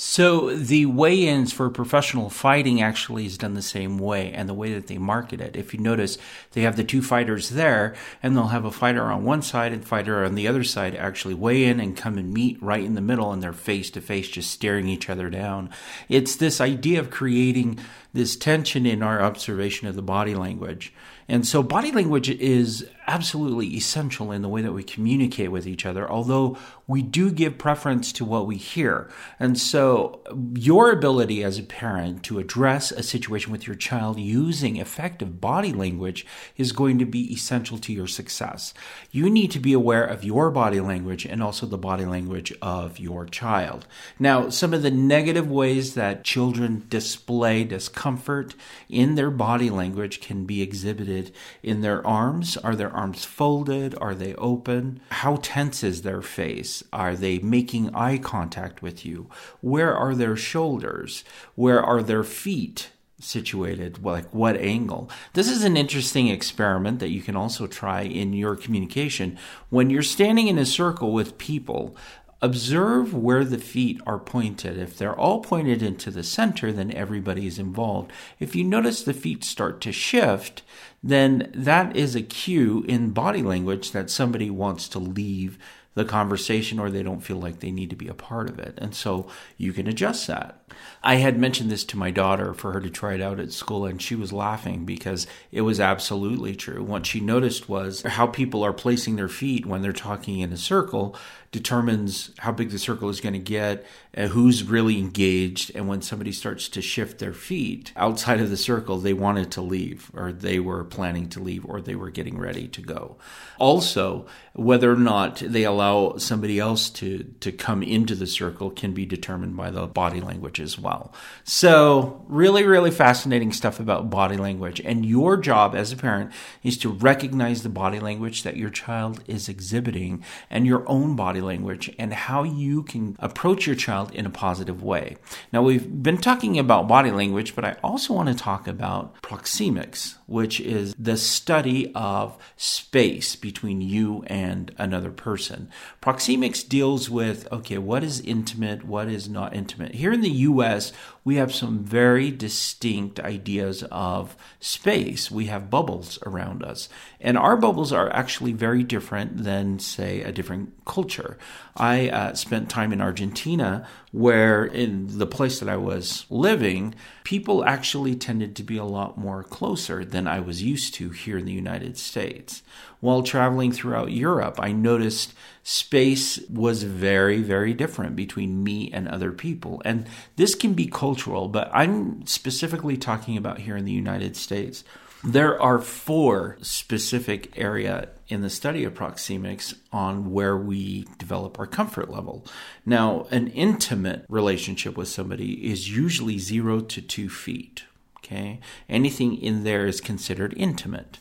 So 0.00 0.54
the 0.54 0.86
weigh-ins 0.86 1.52
for 1.52 1.68
professional 1.70 2.30
fighting 2.30 2.80
actually 2.80 3.26
is 3.26 3.36
done 3.36 3.54
the 3.54 3.62
same 3.62 3.98
way 3.98 4.32
and 4.32 4.48
the 4.48 4.54
way 4.54 4.72
that 4.74 4.86
they 4.86 4.96
market 4.96 5.40
it. 5.40 5.56
If 5.56 5.74
you 5.74 5.80
notice, 5.80 6.18
they 6.52 6.60
have 6.60 6.76
the 6.76 6.84
two 6.84 7.02
fighters 7.02 7.50
there 7.50 7.96
and 8.22 8.36
they'll 8.36 8.46
have 8.46 8.64
a 8.64 8.70
fighter 8.70 9.06
on 9.06 9.24
one 9.24 9.42
side 9.42 9.72
and 9.72 9.84
fighter 9.84 10.24
on 10.24 10.36
the 10.36 10.46
other 10.46 10.62
side 10.62 10.94
actually 10.94 11.34
weigh 11.34 11.64
in 11.64 11.80
and 11.80 11.96
come 11.96 12.16
and 12.16 12.32
meet 12.32 12.62
right 12.62 12.84
in 12.84 12.94
the 12.94 13.00
middle 13.00 13.32
and 13.32 13.42
they're 13.42 13.52
face 13.52 13.90
to 13.90 14.00
face 14.00 14.28
just 14.28 14.52
staring 14.52 14.86
each 14.86 15.10
other 15.10 15.28
down. 15.28 15.68
It's 16.08 16.36
this 16.36 16.60
idea 16.60 17.00
of 17.00 17.10
creating 17.10 17.80
this 18.12 18.36
tension 18.36 18.86
in 18.86 19.02
our 19.02 19.20
observation 19.20 19.88
of 19.88 19.96
the 19.96 20.02
body 20.02 20.36
language. 20.36 20.92
And 21.26 21.44
so 21.44 21.60
body 21.60 21.90
language 21.90 22.30
is 22.30 22.88
absolutely 23.08 23.66
essential 23.68 24.30
in 24.30 24.42
the 24.42 24.48
way 24.48 24.60
that 24.60 24.72
we 24.72 24.84
communicate 24.84 25.50
with 25.50 25.66
each 25.66 25.86
other, 25.86 26.08
although 26.08 26.58
we 26.86 27.00
do 27.00 27.30
give 27.30 27.56
preference 27.56 28.12
to 28.12 28.24
what 28.24 28.46
we 28.46 28.56
hear. 28.56 29.10
And 29.40 29.58
so 29.58 30.20
your 30.54 30.92
ability 30.92 31.42
as 31.42 31.58
a 31.58 31.62
parent 31.62 32.22
to 32.24 32.38
address 32.38 32.92
a 32.92 33.02
situation 33.02 33.50
with 33.50 33.66
your 33.66 33.76
child 33.76 34.20
using 34.20 34.76
effective 34.76 35.40
body 35.40 35.72
language 35.72 36.26
is 36.56 36.72
going 36.72 36.98
to 36.98 37.06
be 37.06 37.32
essential 37.32 37.78
to 37.78 37.92
your 37.92 38.06
success. 38.06 38.74
You 39.10 39.30
need 39.30 39.50
to 39.52 39.58
be 39.58 39.72
aware 39.72 40.04
of 40.04 40.22
your 40.22 40.50
body 40.50 40.80
language 40.80 41.24
and 41.24 41.42
also 41.42 41.66
the 41.66 41.78
body 41.78 42.04
language 42.04 42.52
of 42.60 42.98
your 42.98 43.24
child. 43.24 43.86
Now, 44.18 44.50
some 44.50 44.74
of 44.74 44.82
the 44.82 44.90
negative 44.90 45.50
ways 45.50 45.94
that 45.94 46.24
children 46.24 46.84
display 46.90 47.64
discomfort 47.64 48.54
in 48.88 49.14
their 49.14 49.30
body 49.30 49.70
language 49.70 50.20
can 50.20 50.44
be 50.44 50.60
exhibited 50.60 51.32
in 51.62 51.80
their 51.80 52.06
arms? 52.06 52.58
Are 52.58 52.76
their 52.76 52.97
arms 52.98 53.24
folded? 53.24 53.94
Are 54.00 54.14
they 54.14 54.34
open? 54.34 55.00
How 55.10 55.36
tense 55.40 55.84
is 55.84 56.02
their 56.02 56.20
face? 56.20 56.82
Are 56.92 57.14
they 57.14 57.38
making 57.38 57.94
eye 57.94 58.18
contact 58.18 58.82
with 58.82 59.06
you? 59.06 59.30
Where 59.60 59.94
are 59.94 60.16
their 60.16 60.36
shoulders? 60.36 61.22
Where 61.54 61.82
are 61.82 62.02
their 62.02 62.24
feet? 62.24 62.90
situated 63.20 64.04
like 64.04 64.32
what 64.32 64.56
angle 64.58 65.10
this 65.32 65.50
is 65.50 65.64
an 65.64 65.76
interesting 65.76 66.28
experiment 66.28 67.00
that 67.00 67.08
you 67.08 67.20
can 67.20 67.34
also 67.34 67.66
try 67.66 68.02
in 68.02 68.32
your 68.32 68.54
communication 68.54 69.36
when 69.70 69.90
you're 69.90 70.04
standing 70.04 70.46
in 70.46 70.56
a 70.56 70.64
circle 70.64 71.12
with 71.12 71.36
people 71.36 71.96
Observe 72.40 73.12
where 73.12 73.44
the 73.44 73.58
feet 73.58 74.00
are 74.06 74.18
pointed. 74.20 74.78
If 74.78 74.96
they're 74.96 75.18
all 75.18 75.40
pointed 75.40 75.82
into 75.82 76.12
the 76.12 76.22
center, 76.22 76.70
then 76.70 76.92
everybody 76.92 77.48
is 77.48 77.58
involved. 77.58 78.12
If 78.38 78.54
you 78.54 78.62
notice 78.62 79.02
the 79.02 79.12
feet 79.12 79.42
start 79.42 79.80
to 79.80 79.90
shift, 79.90 80.62
then 81.02 81.50
that 81.54 81.96
is 81.96 82.14
a 82.14 82.22
cue 82.22 82.84
in 82.88 83.10
body 83.10 83.42
language 83.42 83.92
that 83.92 84.10
somebody 84.10 84.50
wants 84.50 84.88
to 84.88 84.98
leave 84.98 85.58
the 85.98 86.04
conversation 86.04 86.78
or 86.78 86.90
they 86.90 87.02
don't 87.02 87.20
feel 87.20 87.36
like 87.36 87.60
they 87.60 87.70
need 87.70 87.90
to 87.90 87.96
be 87.96 88.08
a 88.08 88.14
part 88.14 88.48
of 88.48 88.58
it. 88.58 88.74
And 88.78 88.94
so 88.94 89.28
you 89.56 89.72
can 89.72 89.86
adjust 89.86 90.26
that. 90.28 90.62
I 91.02 91.16
had 91.16 91.38
mentioned 91.38 91.70
this 91.70 91.84
to 91.86 91.96
my 91.96 92.10
daughter 92.10 92.54
for 92.54 92.72
her 92.72 92.80
to 92.80 92.90
try 92.90 93.14
it 93.14 93.20
out 93.20 93.40
at 93.40 93.52
school, 93.52 93.84
and 93.84 94.00
she 94.00 94.14
was 94.14 94.32
laughing 94.32 94.84
because 94.84 95.26
it 95.50 95.62
was 95.62 95.80
absolutely 95.80 96.54
true. 96.54 96.82
What 96.84 97.06
she 97.06 97.20
noticed 97.20 97.68
was 97.68 98.02
how 98.02 98.26
people 98.26 98.62
are 98.62 98.72
placing 98.72 99.16
their 99.16 99.28
feet 99.28 99.66
when 99.66 99.82
they're 99.82 99.92
talking 99.92 100.40
in 100.40 100.52
a 100.52 100.56
circle 100.56 101.16
determines 101.50 102.30
how 102.38 102.52
big 102.52 102.68
the 102.68 102.78
circle 102.78 103.08
is 103.08 103.22
going 103.22 103.32
to 103.32 103.38
get, 103.38 103.86
who's 104.14 104.62
really 104.62 104.98
engaged. 104.98 105.72
And 105.74 105.88
when 105.88 106.02
somebody 106.02 106.30
starts 106.30 106.68
to 106.68 106.82
shift 106.82 107.18
their 107.18 107.32
feet 107.32 107.90
outside 107.96 108.38
of 108.40 108.50
the 108.50 108.56
circle, 108.56 108.98
they 108.98 109.14
wanted 109.14 109.50
to 109.52 109.62
leave, 109.62 110.10
or 110.14 110.30
they 110.30 110.60
were 110.60 110.84
planning 110.84 111.28
to 111.30 111.40
leave, 111.40 111.64
or 111.64 111.80
they 111.80 111.94
were 111.94 112.10
getting 112.10 112.38
ready 112.38 112.68
to 112.68 112.82
go. 112.82 113.16
Also, 113.58 114.26
whether 114.52 114.92
or 114.92 114.96
not 114.96 115.36
they 115.36 115.64
allow 115.64 115.87
somebody 116.18 116.58
else 116.58 116.90
to, 116.90 117.24
to 117.40 117.52
come 117.52 117.82
into 117.82 118.14
the 118.14 118.26
circle 118.26 118.70
can 118.70 118.92
be 118.92 119.06
determined 119.06 119.56
by 119.56 119.70
the 119.70 119.86
body 119.86 120.20
language 120.20 120.60
as 120.60 120.78
well. 120.78 121.12
So, 121.44 122.24
really, 122.28 122.64
really 122.64 122.90
fascinating 122.90 123.52
stuff 123.52 123.80
about 123.80 124.10
body 124.10 124.36
language. 124.36 124.80
And 124.80 125.04
your 125.04 125.36
job 125.36 125.74
as 125.74 125.92
a 125.92 125.96
parent 125.96 126.32
is 126.62 126.78
to 126.78 126.88
recognize 126.88 127.62
the 127.62 127.68
body 127.68 128.00
language 128.00 128.42
that 128.42 128.56
your 128.56 128.70
child 128.70 129.22
is 129.26 129.48
exhibiting 129.48 130.24
and 130.50 130.66
your 130.66 130.88
own 130.88 131.16
body 131.16 131.40
language 131.40 131.94
and 131.98 132.12
how 132.12 132.42
you 132.42 132.82
can 132.82 133.16
approach 133.18 133.66
your 133.66 133.76
child 133.76 134.14
in 134.14 134.26
a 134.26 134.30
positive 134.30 134.82
way. 134.82 135.16
Now, 135.52 135.62
we've 135.62 136.02
been 136.02 136.18
talking 136.18 136.58
about 136.58 136.88
body 136.88 137.10
language, 137.10 137.54
but 137.54 137.64
I 137.64 137.76
also 137.82 138.14
want 138.14 138.28
to 138.28 138.34
talk 138.34 138.66
about 138.66 139.20
proxemics, 139.22 140.16
which 140.26 140.60
is 140.60 140.94
the 140.98 141.16
study 141.16 141.92
of 141.94 142.36
space 142.56 143.36
between 143.36 143.80
you 143.80 144.24
and 144.26 144.74
another 144.78 145.10
person. 145.10 145.70
Proxemics 146.00 146.66
deals 146.66 147.10
with, 147.10 147.50
okay, 147.52 147.78
what 147.78 148.04
is 148.04 148.20
intimate, 148.20 148.84
what 148.84 149.08
is 149.08 149.28
not 149.28 149.54
intimate. 149.54 149.94
Here 149.96 150.12
in 150.12 150.20
the 150.20 150.30
US, 150.30 150.92
we 151.24 151.36
have 151.36 151.54
some 151.54 151.84
very 151.84 152.30
distinct 152.30 153.20
ideas 153.20 153.82
of 153.90 154.36
space. 154.60 155.30
We 155.30 155.46
have 155.46 155.70
bubbles 155.70 156.18
around 156.24 156.62
us. 156.62 156.88
And 157.20 157.36
our 157.36 157.56
bubbles 157.56 157.92
are 157.92 158.10
actually 158.14 158.52
very 158.52 158.82
different 158.82 159.44
than, 159.44 159.78
say, 159.78 160.22
a 160.22 160.32
different 160.32 160.72
culture. 160.84 161.36
I 161.76 162.08
uh, 162.08 162.34
spent 162.34 162.70
time 162.70 162.92
in 162.92 163.00
Argentina 163.00 163.86
where, 164.12 164.64
in 164.64 165.18
the 165.18 165.26
place 165.26 165.60
that 165.60 165.68
I 165.68 165.76
was 165.76 166.24
living, 166.30 166.94
people 167.24 167.64
actually 167.64 168.14
tended 168.16 168.56
to 168.56 168.62
be 168.62 168.78
a 168.78 168.84
lot 168.84 169.18
more 169.18 169.42
closer 169.42 170.04
than 170.04 170.26
I 170.26 170.40
was 170.40 170.62
used 170.62 170.94
to 170.94 171.10
here 171.10 171.36
in 171.36 171.44
the 171.44 171.52
United 171.52 171.98
States. 171.98 172.62
While 173.00 173.22
traveling 173.22 173.72
throughout 173.72 174.10
Europe, 174.10 174.58
I 174.58 174.72
noticed 174.72 175.32
space 175.62 176.40
was 176.50 176.82
very, 176.82 177.42
very 177.42 177.72
different 177.72 178.16
between 178.16 178.64
me 178.64 178.90
and 178.92 179.06
other 179.06 179.30
people. 179.30 179.80
And 179.84 180.06
this 180.36 180.54
can 180.54 180.74
be 180.74 180.86
cultural, 180.86 181.48
but 181.48 181.70
I'm 181.72 182.26
specifically 182.26 182.96
talking 182.96 183.36
about 183.36 183.60
here 183.60 183.76
in 183.76 183.84
the 183.84 183.92
United 183.92 184.36
States. 184.36 184.82
There 185.22 185.60
are 185.60 185.80
four 185.80 186.58
specific 186.62 187.58
area 187.58 188.08
in 188.28 188.42
the 188.42 188.50
study 188.50 188.84
of 188.84 188.94
proxemics 188.94 189.74
on 189.92 190.32
where 190.32 190.56
we 190.56 191.06
develop 191.18 191.58
our 191.58 191.66
comfort 191.66 192.08
level. 192.08 192.46
Now, 192.86 193.26
an 193.30 193.48
intimate 193.48 194.24
relationship 194.28 194.96
with 194.96 195.08
somebody 195.08 195.70
is 195.70 195.94
usually 195.94 196.38
zero 196.38 196.80
to 196.80 197.02
two 197.02 197.28
feet. 197.28 197.84
Okay? 198.18 198.60
Anything 198.88 199.40
in 199.40 199.64
there 199.64 199.86
is 199.86 200.00
considered 200.00 200.54
intimate. 200.56 201.18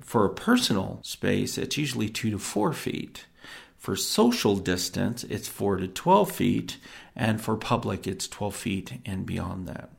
For 0.00 0.24
a 0.24 0.34
personal 0.34 1.00
space, 1.02 1.56
it's 1.58 1.76
usually 1.76 2.08
two 2.08 2.30
to 2.30 2.38
four 2.38 2.72
feet. 2.72 3.26
For 3.78 3.96
social 3.96 4.56
distance, 4.56 5.24
it's 5.24 5.48
four 5.48 5.76
to 5.76 5.86
12 5.86 6.32
feet. 6.32 6.78
And 7.14 7.40
for 7.40 7.56
public, 7.56 8.06
it's 8.06 8.26
12 8.26 8.56
feet 8.56 8.92
and 9.04 9.26
beyond 9.26 9.68
that. 9.68 9.90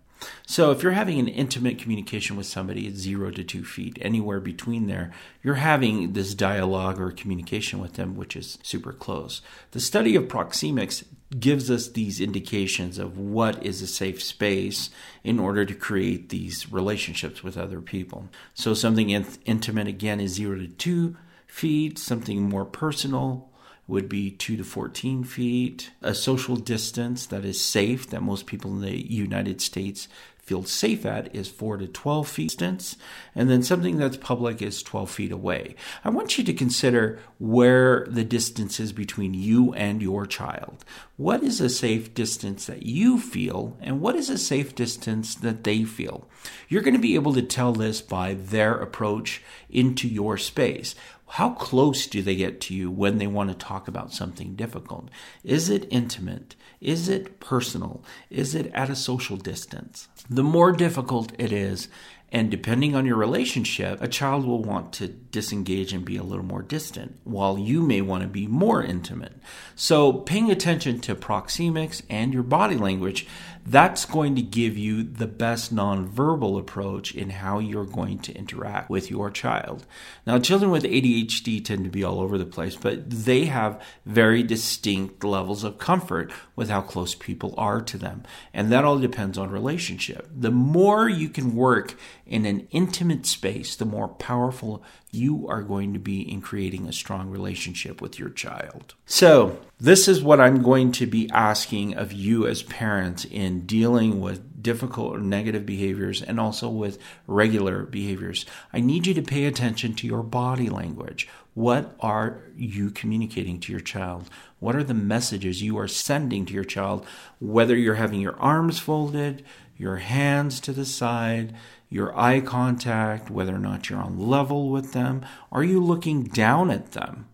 So 0.47 0.71
if 0.71 0.81
you're 0.81 0.93
having 0.93 1.19
an 1.19 1.27
intimate 1.27 1.77
communication 1.77 2.35
with 2.35 2.45
somebody 2.45 2.87
at 2.87 2.93
zero 2.93 3.31
to 3.31 3.43
two 3.43 3.63
feet, 3.63 3.97
anywhere 4.01 4.39
between 4.39 4.87
there, 4.87 5.11
you're 5.43 5.55
having 5.55 6.13
this 6.13 6.33
dialogue 6.33 6.99
or 6.99 7.11
communication 7.11 7.79
with 7.79 7.93
them, 7.93 8.15
which 8.15 8.35
is 8.35 8.57
super 8.63 8.93
close. 8.93 9.41
The 9.71 9.79
study 9.79 10.15
of 10.15 10.23
proxemics 10.23 11.03
gives 11.39 11.71
us 11.71 11.87
these 11.89 12.21
indications 12.21 12.97
of 12.97 13.17
what 13.17 13.63
is 13.65 13.81
a 13.81 13.87
safe 13.87 14.21
space 14.21 14.89
in 15.23 15.39
order 15.39 15.65
to 15.65 15.73
create 15.73 16.29
these 16.29 16.71
relationships 16.71 17.43
with 17.43 17.57
other 17.57 17.81
people. 17.81 18.29
So 18.53 18.73
something 18.73 19.09
in- 19.09 19.25
intimate 19.45 19.87
again 19.87 20.19
is 20.19 20.33
zero 20.33 20.57
to 20.57 20.67
two 20.67 21.17
feet, 21.47 21.97
something 21.97 22.43
more 22.43 22.65
personal 22.65 23.49
would 23.87 24.09
be 24.09 24.31
2 24.31 24.57
to 24.57 24.63
14 24.63 25.23
feet. 25.23 25.91
A 26.01 26.15
social 26.15 26.55
distance 26.55 27.25
that 27.27 27.45
is 27.45 27.61
safe, 27.61 28.09
that 28.09 28.21
most 28.21 28.47
people 28.47 28.71
in 28.71 28.81
the 28.81 29.13
United 29.13 29.61
States 29.61 30.07
feel 30.45 30.63
safe 30.63 31.05
at 31.05 31.35
is 31.35 31.47
4 31.47 31.77
to 31.77 31.87
12 31.87 32.27
feet 32.27 32.45
distance, 32.55 32.95
and 33.33 33.49
then 33.49 33.63
something 33.63 33.97
that's 33.97 34.17
public 34.17 34.61
is 34.61 34.81
12 34.83 35.09
feet 35.09 35.31
away. 35.31 35.75
I 36.03 36.09
want 36.09 36.37
you 36.37 36.43
to 36.43 36.53
consider 36.53 37.19
where 37.37 38.05
the 38.09 38.23
distance 38.23 38.79
is 38.79 38.93
between 38.93 39.33
you 39.33 39.73
and 39.73 40.01
your 40.01 40.25
child. 40.25 40.85
What 41.17 41.43
is 41.43 41.59
a 41.59 41.69
safe 41.69 42.13
distance 42.13 42.65
that 42.67 42.83
you 42.83 43.19
feel, 43.19 43.77
and 43.81 43.99
what 43.99 44.15
is 44.15 44.29
a 44.29 44.37
safe 44.37 44.75
distance 44.75 45.35
that 45.35 45.63
they 45.63 45.83
feel? 45.83 46.27
You're 46.69 46.83
going 46.83 46.93
to 46.93 46.99
be 46.99 47.15
able 47.15 47.33
to 47.33 47.41
tell 47.41 47.73
this 47.73 48.01
by 48.01 48.35
their 48.35 48.75
approach 48.75 49.41
into 49.69 50.07
your 50.07 50.37
space. 50.37 50.95
How 51.27 51.51
close 51.51 52.05
do 52.07 52.21
they 52.21 52.35
get 52.35 52.61
to 52.61 52.75
you 52.75 52.91
when 52.91 53.17
they 53.17 53.27
want 53.27 53.49
to 53.49 53.55
talk 53.55 53.87
about 53.87 54.13
something 54.13 54.55
difficult? 54.55 55.09
Is 55.43 55.69
it 55.69 55.87
intimate? 55.89 56.55
Is 56.85 57.09
it 57.09 57.39
personal? 57.39 58.03
Is 58.29 58.53
it 58.53 58.67
at 58.67 58.91
a 58.91 58.95
social 58.95 59.37
distance? 59.37 60.07
The 60.29 60.43
more 60.43 60.71
difficult 60.71 61.31
it 61.39 61.51
is, 61.51 61.87
and 62.35 62.51
depending 62.51 62.97
on 62.97 63.05
your 63.05 63.15
relationship, 63.15 64.01
a 64.01 64.09
child 64.09 64.45
will 64.45 64.61
want 64.61 64.91
to 64.91 65.07
disengage 65.07 65.93
and 65.93 66.03
be 66.03 66.17
a 66.17 66.23
little 66.23 66.43
more 66.43 66.61
distant, 66.61 67.17
while 67.23 67.57
you 67.57 67.81
may 67.81 68.01
want 68.01 68.23
to 68.23 68.27
be 68.27 68.45
more 68.45 68.83
intimate. 68.83 69.31
So, 69.73 70.11
paying 70.11 70.51
attention 70.51 70.99
to 70.99 71.15
proxemics 71.15 72.01
and 72.09 72.33
your 72.33 72.43
body 72.43 72.75
language, 72.75 73.25
that's 73.65 74.05
going 74.05 74.35
to 74.35 74.43
give 74.43 74.77
you 74.77 75.01
the 75.01 75.25
best 75.25 75.73
nonverbal 75.73 76.59
approach 76.59 77.15
in 77.15 77.31
how 77.31 77.57
you're 77.57 77.85
going 77.85 78.19
to 78.19 78.33
interact 78.33 78.89
with 78.91 79.09
your 79.09 79.31
child. 79.31 79.85
Now, 80.27 80.37
children 80.37 80.69
with 80.69 80.83
ADHD 80.83 81.65
tend 81.65 81.83
to 81.85 81.89
be 81.89 82.03
all 82.03 82.19
over 82.19 82.37
the 82.37 82.45
place, 82.45 82.75
but 82.75 83.09
they 83.09 83.45
have 83.45 83.81
very 84.05 84.43
distinct 84.43 85.23
levels 85.23 85.63
of 85.63 85.79
comfort 85.79 86.31
with 86.55 86.69
how 86.69 86.81
close 86.81 87.15
people 87.15 87.55
are 87.57 87.81
to 87.81 87.97
them. 87.97 88.23
And 88.53 88.71
that 88.71 88.85
all 88.85 88.99
depends 88.99 89.37
on 89.37 89.49
relationship. 89.49 90.29
The 90.31 90.51
more 90.51 91.09
you 91.09 91.29
can 91.29 91.55
work 91.55 91.95
in 92.25 92.45
an 92.45 92.67
intimate 92.71 93.25
space, 93.25 93.75
the 93.75 93.85
more 93.85 94.07
powerful 94.07 94.83
you 95.11 95.47
are 95.47 95.61
going 95.61 95.93
to 95.93 95.99
be 95.99 96.21
in 96.21 96.41
creating 96.41 96.87
a 96.87 96.93
strong 96.93 97.29
relationship 97.29 98.01
with 98.01 98.19
your 98.19 98.29
child. 98.29 98.95
So, 99.05 99.59
this 99.79 100.07
is 100.07 100.23
what 100.23 100.39
I'm 100.39 100.63
going 100.63 100.91
to 100.93 101.05
be 101.05 101.29
asking 101.31 101.95
of 101.95 102.11
you 102.11 102.47
as 102.47 102.63
parents 102.63 103.25
in 103.25 103.65
dealing 103.65 104.21
with 104.21 104.63
difficult 104.63 105.15
or 105.15 105.19
negative 105.19 105.65
behaviors 105.65 106.23
and 106.23 106.39
also 106.39 106.67
with 106.67 106.97
regular 107.27 107.83
behaviors. 107.83 108.45
I 108.73 108.79
need 108.79 109.05
you 109.05 109.13
to 109.13 109.21
pay 109.21 109.45
attention 109.45 109.93
to 109.95 110.07
your 110.07 110.23
body 110.23 110.69
language. 110.69 111.27
What 111.53 111.95
are 111.99 112.41
you 112.57 112.89
communicating 112.89 113.59
to 113.61 113.71
your 113.71 113.79
child? 113.79 114.29
What 114.59 114.75
are 114.75 114.83
the 114.83 114.95
messages 114.95 115.61
you 115.61 115.77
are 115.77 115.87
sending 115.87 116.45
to 116.47 116.53
your 116.53 116.63
child? 116.63 117.05
Whether 117.39 117.77
you're 117.77 117.95
having 117.95 118.19
your 118.19 118.37
arms 118.39 118.79
folded, 118.79 119.45
your 119.77 119.97
hands 119.97 120.59
to 120.61 120.71
the 120.71 120.85
side, 120.85 121.53
your 121.89 122.17
eye 122.17 122.41
contact, 122.41 123.29
whether 123.29 123.53
or 123.53 123.59
not 123.59 123.89
you're 123.89 123.99
on 123.99 124.17
level 124.17 124.69
with 124.69 124.93
them. 124.93 125.25
Are 125.51 125.63
you 125.63 125.83
looking 125.83 126.23
down 126.23 126.71
at 126.71 126.93
them? 126.93 127.27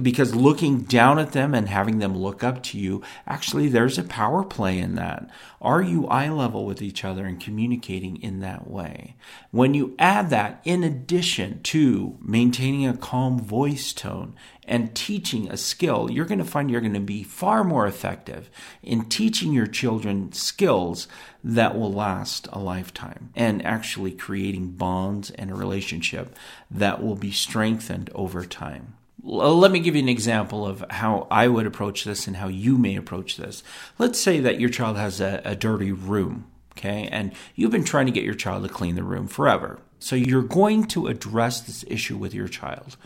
Because 0.00 0.34
looking 0.34 0.80
down 0.80 1.18
at 1.18 1.32
them 1.32 1.54
and 1.54 1.68
having 1.68 1.98
them 1.98 2.16
look 2.16 2.42
up 2.42 2.62
to 2.64 2.78
you, 2.78 3.02
actually, 3.26 3.68
there's 3.68 3.98
a 3.98 4.04
power 4.04 4.44
play 4.44 4.78
in 4.78 4.94
that. 4.94 5.28
Are 5.60 5.82
you 5.82 6.06
eye 6.06 6.28
level 6.28 6.64
with 6.64 6.80
each 6.80 7.04
other 7.04 7.26
and 7.26 7.40
communicating 7.40 8.20
in 8.22 8.40
that 8.40 8.70
way? 8.70 9.16
When 9.50 9.74
you 9.74 9.94
add 9.98 10.30
that 10.30 10.60
in 10.64 10.84
addition 10.84 11.62
to 11.64 12.16
maintaining 12.20 12.86
a 12.86 12.96
calm 12.96 13.40
voice 13.40 13.92
tone 13.92 14.34
and 14.68 14.94
teaching 14.94 15.50
a 15.50 15.56
skill, 15.56 16.10
you're 16.10 16.26
going 16.26 16.38
to 16.38 16.44
find 16.44 16.70
you're 16.70 16.80
going 16.80 16.92
to 16.94 17.00
be 17.00 17.22
far 17.22 17.64
more 17.64 17.86
effective 17.86 18.50
in 18.82 19.08
teaching 19.08 19.52
your 19.52 19.66
children 19.66 20.30
skills 20.32 21.08
that 21.42 21.76
will 21.76 21.92
last 21.92 22.46
a 22.52 22.58
lifetime 22.58 23.30
and 23.34 23.64
actually 23.64 24.12
creating 24.12 24.72
bonds 24.72 25.30
and 25.32 25.50
a 25.50 25.54
relationship 25.54 26.36
that 26.70 27.02
will 27.02 27.16
be 27.16 27.32
strengthened 27.32 28.10
over 28.14 28.44
time. 28.44 28.94
Let 29.22 29.72
me 29.72 29.80
give 29.80 29.96
you 29.96 30.02
an 30.02 30.08
example 30.08 30.66
of 30.66 30.84
how 30.90 31.26
I 31.30 31.48
would 31.48 31.66
approach 31.66 32.04
this 32.04 32.26
and 32.26 32.36
how 32.36 32.48
you 32.48 32.78
may 32.78 32.94
approach 32.94 33.36
this. 33.36 33.64
Let's 33.98 34.20
say 34.20 34.40
that 34.40 34.60
your 34.60 34.70
child 34.70 34.96
has 34.96 35.20
a, 35.20 35.42
a 35.44 35.56
dirty 35.56 35.92
room, 35.92 36.46
okay, 36.72 37.08
and 37.10 37.32
you've 37.56 37.72
been 37.72 37.84
trying 37.84 38.06
to 38.06 38.12
get 38.12 38.24
your 38.24 38.34
child 38.34 38.62
to 38.62 38.68
clean 38.68 38.94
the 38.94 39.02
room 39.02 39.26
forever. 39.26 39.80
So 39.98 40.14
you're 40.14 40.42
going 40.42 40.84
to 40.88 41.08
address 41.08 41.60
this 41.60 41.84
issue 41.88 42.16
with 42.16 42.32
your 42.32 42.48
child. 42.48 42.96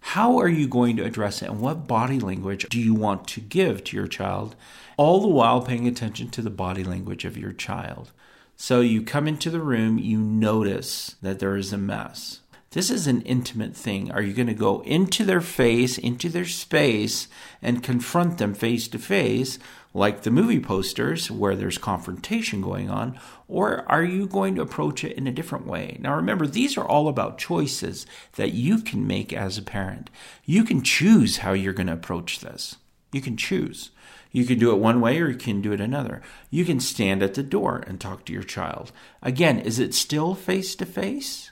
How 0.00 0.38
are 0.38 0.48
you 0.48 0.66
going 0.66 0.96
to 0.96 1.04
address 1.04 1.42
it, 1.42 1.50
and 1.50 1.60
what 1.60 1.86
body 1.86 2.18
language 2.18 2.66
do 2.68 2.80
you 2.80 2.94
want 2.94 3.28
to 3.28 3.40
give 3.40 3.84
to 3.84 3.96
your 3.96 4.08
child, 4.08 4.56
all 4.96 5.20
the 5.20 5.28
while 5.28 5.60
paying 5.62 5.86
attention 5.86 6.30
to 6.30 6.42
the 6.42 6.50
body 6.50 6.82
language 6.82 7.24
of 7.24 7.36
your 7.36 7.52
child? 7.52 8.10
So 8.56 8.80
you 8.80 9.02
come 9.02 9.28
into 9.28 9.50
the 9.50 9.60
room, 9.60 9.98
you 9.98 10.18
notice 10.18 11.16
that 11.22 11.38
there 11.38 11.56
is 11.56 11.72
a 11.72 11.78
mess. 11.78 12.40
This 12.72 12.90
is 12.90 13.06
an 13.06 13.22
intimate 13.22 13.74
thing. 13.74 14.12
Are 14.12 14.22
you 14.22 14.32
going 14.32 14.46
to 14.46 14.54
go 14.54 14.80
into 14.82 15.24
their 15.24 15.40
face, 15.40 15.98
into 15.98 16.28
their 16.28 16.44
space, 16.44 17.26
and 17.60 17.82
confront 17.82 18.38
them 18.38 18.54
face 18.54 18.86
to 18.88 18.98
face, 18.98 19.58
like 19.92 20.22
the 20.22 20.30
movie 20.30 20.60
posters 20.60 21.30
where 21.30 21.56
there's 21.56 21.78
confrontation 21.78 22.60
going 22.60 22.88
on? 22.88 23.18
Or 23.48 23.84
are 23.90 24.04
you 24.04 24.26
going 24.26 24.54
to 24.54 24.62
approach 24.62 25.02
it 25.04 25.16
in 25.16 25.26
a 25.26 25.32
different 25.32 25.66
way? 25.66 25.96
Now, 26.00 26.14
remember, 26.14 26.46
these 26.46 26.76
are 26.76 26.86
all 26.86 27.08
about 27.08 27.38
choices 27.38 28.06
that 28.36 28.52
you 28.52 28.78
can 28.78 29.06
make 29.06 29.32
as 29.32 29.58
a 29.58 29.62
parent. 29.62 30.10
You 30.44 30.64
can 30.64 30.82
choose 30.82 31.38
how 31.38 31.52
you're 31.52 31.72
going 31.72 31.88
to 31.88 31.92
approach 31.92 32.40
this. 32.40 32.76
You 33.12 33.20
can 33.20 33.36
choose. 33.36 33.90
You 34.32 34.44
can 34.44 34.58
do 34.58 34.70
it 34.70 34.78
one 34.78 35.00
way 35.00 35.20
or 35.20 35.28
you 35.28 35.36
can 35.36 35.60
do 35.60 35.72
it 35.72 35.80
another. 35.80 36.22
You 36.50 36.64
can 36.64 36.78
stand 36.78 37.22
at 37.22 37.34
the 37.34 37.42
door 37.42 37.82
and 37.86 38.00
talk 38.00 38.24
to 38.24 38.32
your 38.32 38.44
child. 38.44 38.92
Again, 39.22 39.58
is 39.58 39.80
it 39.80 39.94
still 39.94 40.34
face 40.34 40.76
to 40.76 40.86
face? 40.86 41.49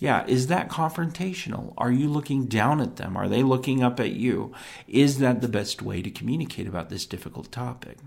Yeah, 0.00 0.24
is 0.26 0.46
that 0.46 0.68
confrontational? 0.68 1.74
Are 1.76 1.90
you 1.90 2.08
looking 2.08 2.46
down 2.46 2.80
at 2.80 2.96
them? 2.96 3.16
Are 3.16 3.28
they 3.28 3.42
looking 3.42 3.82
up 3.82 3.98
at 3.98 4.12
you? 4.12 4.52
Is 4.86 5.18
that 5.18 5.40
the 5.40 5.48
best 5.48 5.82
way 5.82 6.02
to 6.02 6.10
communicate 6.10 6.68
about 6.68 6.88
this 6.88 7.04
difficult 7.04 7.50
topic? 7.50 7.98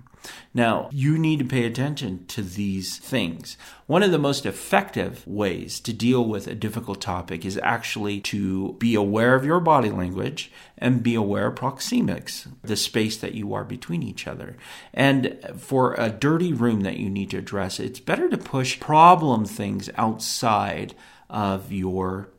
Now, 0.54 0.90
you 0.92 1.18
need 1.18 1.40
to 1.40 1.46
pay 1.46 1.66
attention 1.66 2.26
to 2.28 2.42
these 2.42 2.98
things. 2.98 3.58
One 3.88 4.04
of 4.04 4.12
the 4.12 4.20
most 4.20 4.46
effective 4.46 5.26
ways 5.28 5.80
to 5.82 5.92
deal 5.92 6.24
with 6.26 6.48
a 6.48 6.56
difficult 6.56 7.02
topic 7.02 7.44
is 7.44 7.60
actually 7.62 8.22
to 8.22 8.74
be 8.74 8.96
aware 8.96 9.36
of 9.36 9.46
your 9.46 9.60
body 9.60 9.90
language 9.90 10.52
and 10.78 11.04
be 11.04 11.16
aware 11.16 11.48
of 11.48 11.56
proxemics, 11.56 12.48
the 12.62 12.78
space 12.78 13.18
that 13.18 13.34
you 13.34 13.54
are 13.54 13.64
between 13.64 14.04
each 14.04 14.28
other. 14.28 14.58
And 14.94 15.38
for 15.58 15.96
a 15.96 16.10
dirty 16.10 16.54
room 16.54 16.82
that 16.82 16.98
you 16.98 17.10
need 17.10 17.32
to 17.32 17.38
address, 17.38 17.80
it's 17.80 18.00
better 18.00 18.30
to 18.30 18.38
push 18.38 18.80
problem 18.80 19.46
things 19.46 19.90
outside 19.98 20.94
of 21.32 21.72
your 21.72 22.30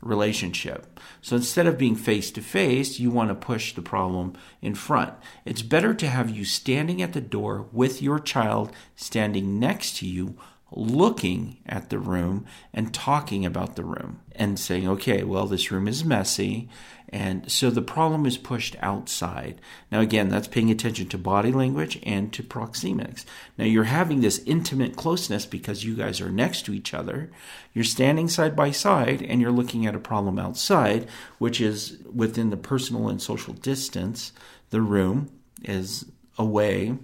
relationship. 0.00 1.00
So 1.20 1.36
instead 1.36 1.66
of 1.66 1.78
being 1.78 1.96
face 1.96 2.30
to 2.32 2.40
face, 2.40 3.00
you 3.00 3.10
want 3.10 3.30
to 3.30 3.34
push 3.34 3.72
the 3.72 3.82
problem 3.82 4.34
in 4.62 4.74
front. 4.74 5.14
It's 5.44 5.62
better 5.62 5.94
to 5.94 6.06
have 6.06 6.30
you 6.30 6.44
standing 6.44 7.02
at 7.02 7.12
the 7.12 7.20
door 7.20 7.66
with 7.72 8.00
your 8.00 8.20
child 8.20 8.72
standing 8.94 9.58
next 9.58 9.96
to 9.98 10.06
you, 10.06 10.36
looking 10.72 11.58
at 11.66 11.90
the 11.90 11.98
room 11.98 12.44
and 12.72 12.92
talking 12.92 13.46
about 13.46 13.76
the 13.76 13.84
room 13.84 14.20
and 14.34 14.58
saying, 14.58 14.88
okay, 14.88 15.22
well, 15.22 15.46
this 15.46 15.70
room 15.70 15.86
is 15.86 16.04
messy 16.04 16.68
and 17.08 17.50
so 17.50 17.70
the 17.70 17.82
problem 17.82 18.26
is 18.26 18.36
pushed 18.36 18.74
outside. 18.80 19.60
Now, 19.92 20.00
again, 20.00 20.28
that's 20.28 20.48
paying 20.48 20.70
attention 20.70 21.08
to 21.08 21.18
body 21.18 21.52
language 21.52 22.00
and 22.02 22.32
to 22.32 22.42
proxemics. 22.42 23.24
Now, 23.56 23.64
you're 23.64 23.84
having 23.84 24.20
this 24.20 24.42
intimate 24.44 24.96
closeness 24.96 25.46
because 25.46 25.84
you 25.84 25.94
guys 25.94 26.20
are 26.20 26.30
next 26.30 26.62
to 26.62 26.74
each 26.74 26.92
other. 26.92 27.30
You're 27.72 27.84
standing 27.84 28.28
side 28.28 28.56
by 28.56 28.72
side 28.72 29.22
and 29.22 29.40
you're 29.40 29.52
looking 29.52 29.86
at 29.86 29.94
a 29.94 30.00
problem 30.00 30.38
outside, 30.38 31.08
which 31.38 31.60
is 31.60 31.98
within 32.12 32.50
the 32.50 32.56
personal 32.56 33.08
and 33.08 33.22
social 33.22 33.54
distance. 33.54 34.32
The 34.70 34.80
room 34.80 35.30
is 35.62 36.06
away 36.36 36.98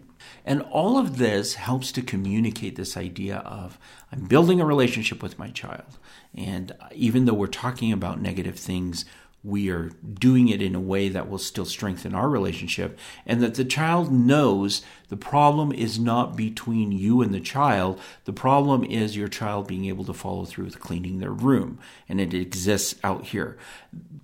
And 0.44 0.62
all 0.62 0.98
of 0.98 1.18
this 1.18 1.54
helps 1.54 1.92
to 1.92 2.02
communicate 2.02 2.76
this 2.76 2.96
idea 2.96 3.38
of 3.38 3.78
I'm 4.10 4.26
building 4.26 4.60
a 4.60 4.66
relationship 4.66 5.22
with 5.22 5.38
my 5.38 5.50
child. 5.50 5.98
And 6.34 6.72
even 6.92 7.24
though 7.24 7.34
we're 7.34 7.46
talking 7.46 7.92
about 7.92 8.20
negative 8.20 8.58
things, 8.58 9.04
we 9.44 9.70
are 9.70 9.90
doing 10.14 10.48
it 10.48 10.62
in 10.62 10.74
a 10.74 10.80
way 10.80 11.08
that 11.08 11.28
will 11.28 11.38
still 11.38 11.64
strengthen 11.64 12.14
our 12.14 12.28
relationship. 12.28 12.96
And 13.26 13.40
that 13.42 13.56
the 13.56 13.64
child 13.64 14.12
knows 14.12 14.82
the 15.08 15.16
problem 15.16 15.72
is 15.72 15.98
not 15.98 16.36
between 16.36 16.92
you 16.92 17.22
and 17.22 17.34
the 17.34 17.40
child. 17.40 18.00
The 18.24 18.32
problem 18.32 18.84
is 18.84 19.16
your 19.16 19.28
child 19.28 19.66
being 19.66 19.86
able 19.86 20.04
to 20.04 20.14
follow 20.14 20.44
through 20.44 20.66
with 20.66 20.80
cleaning 20.80 21.18
their 21.18 21.32
room. 21.32 21.78
And 22.08 22.20
it 22.20 22.34
exists 22.34 22.94
out 23.02 23.26
here. 23.26 23.58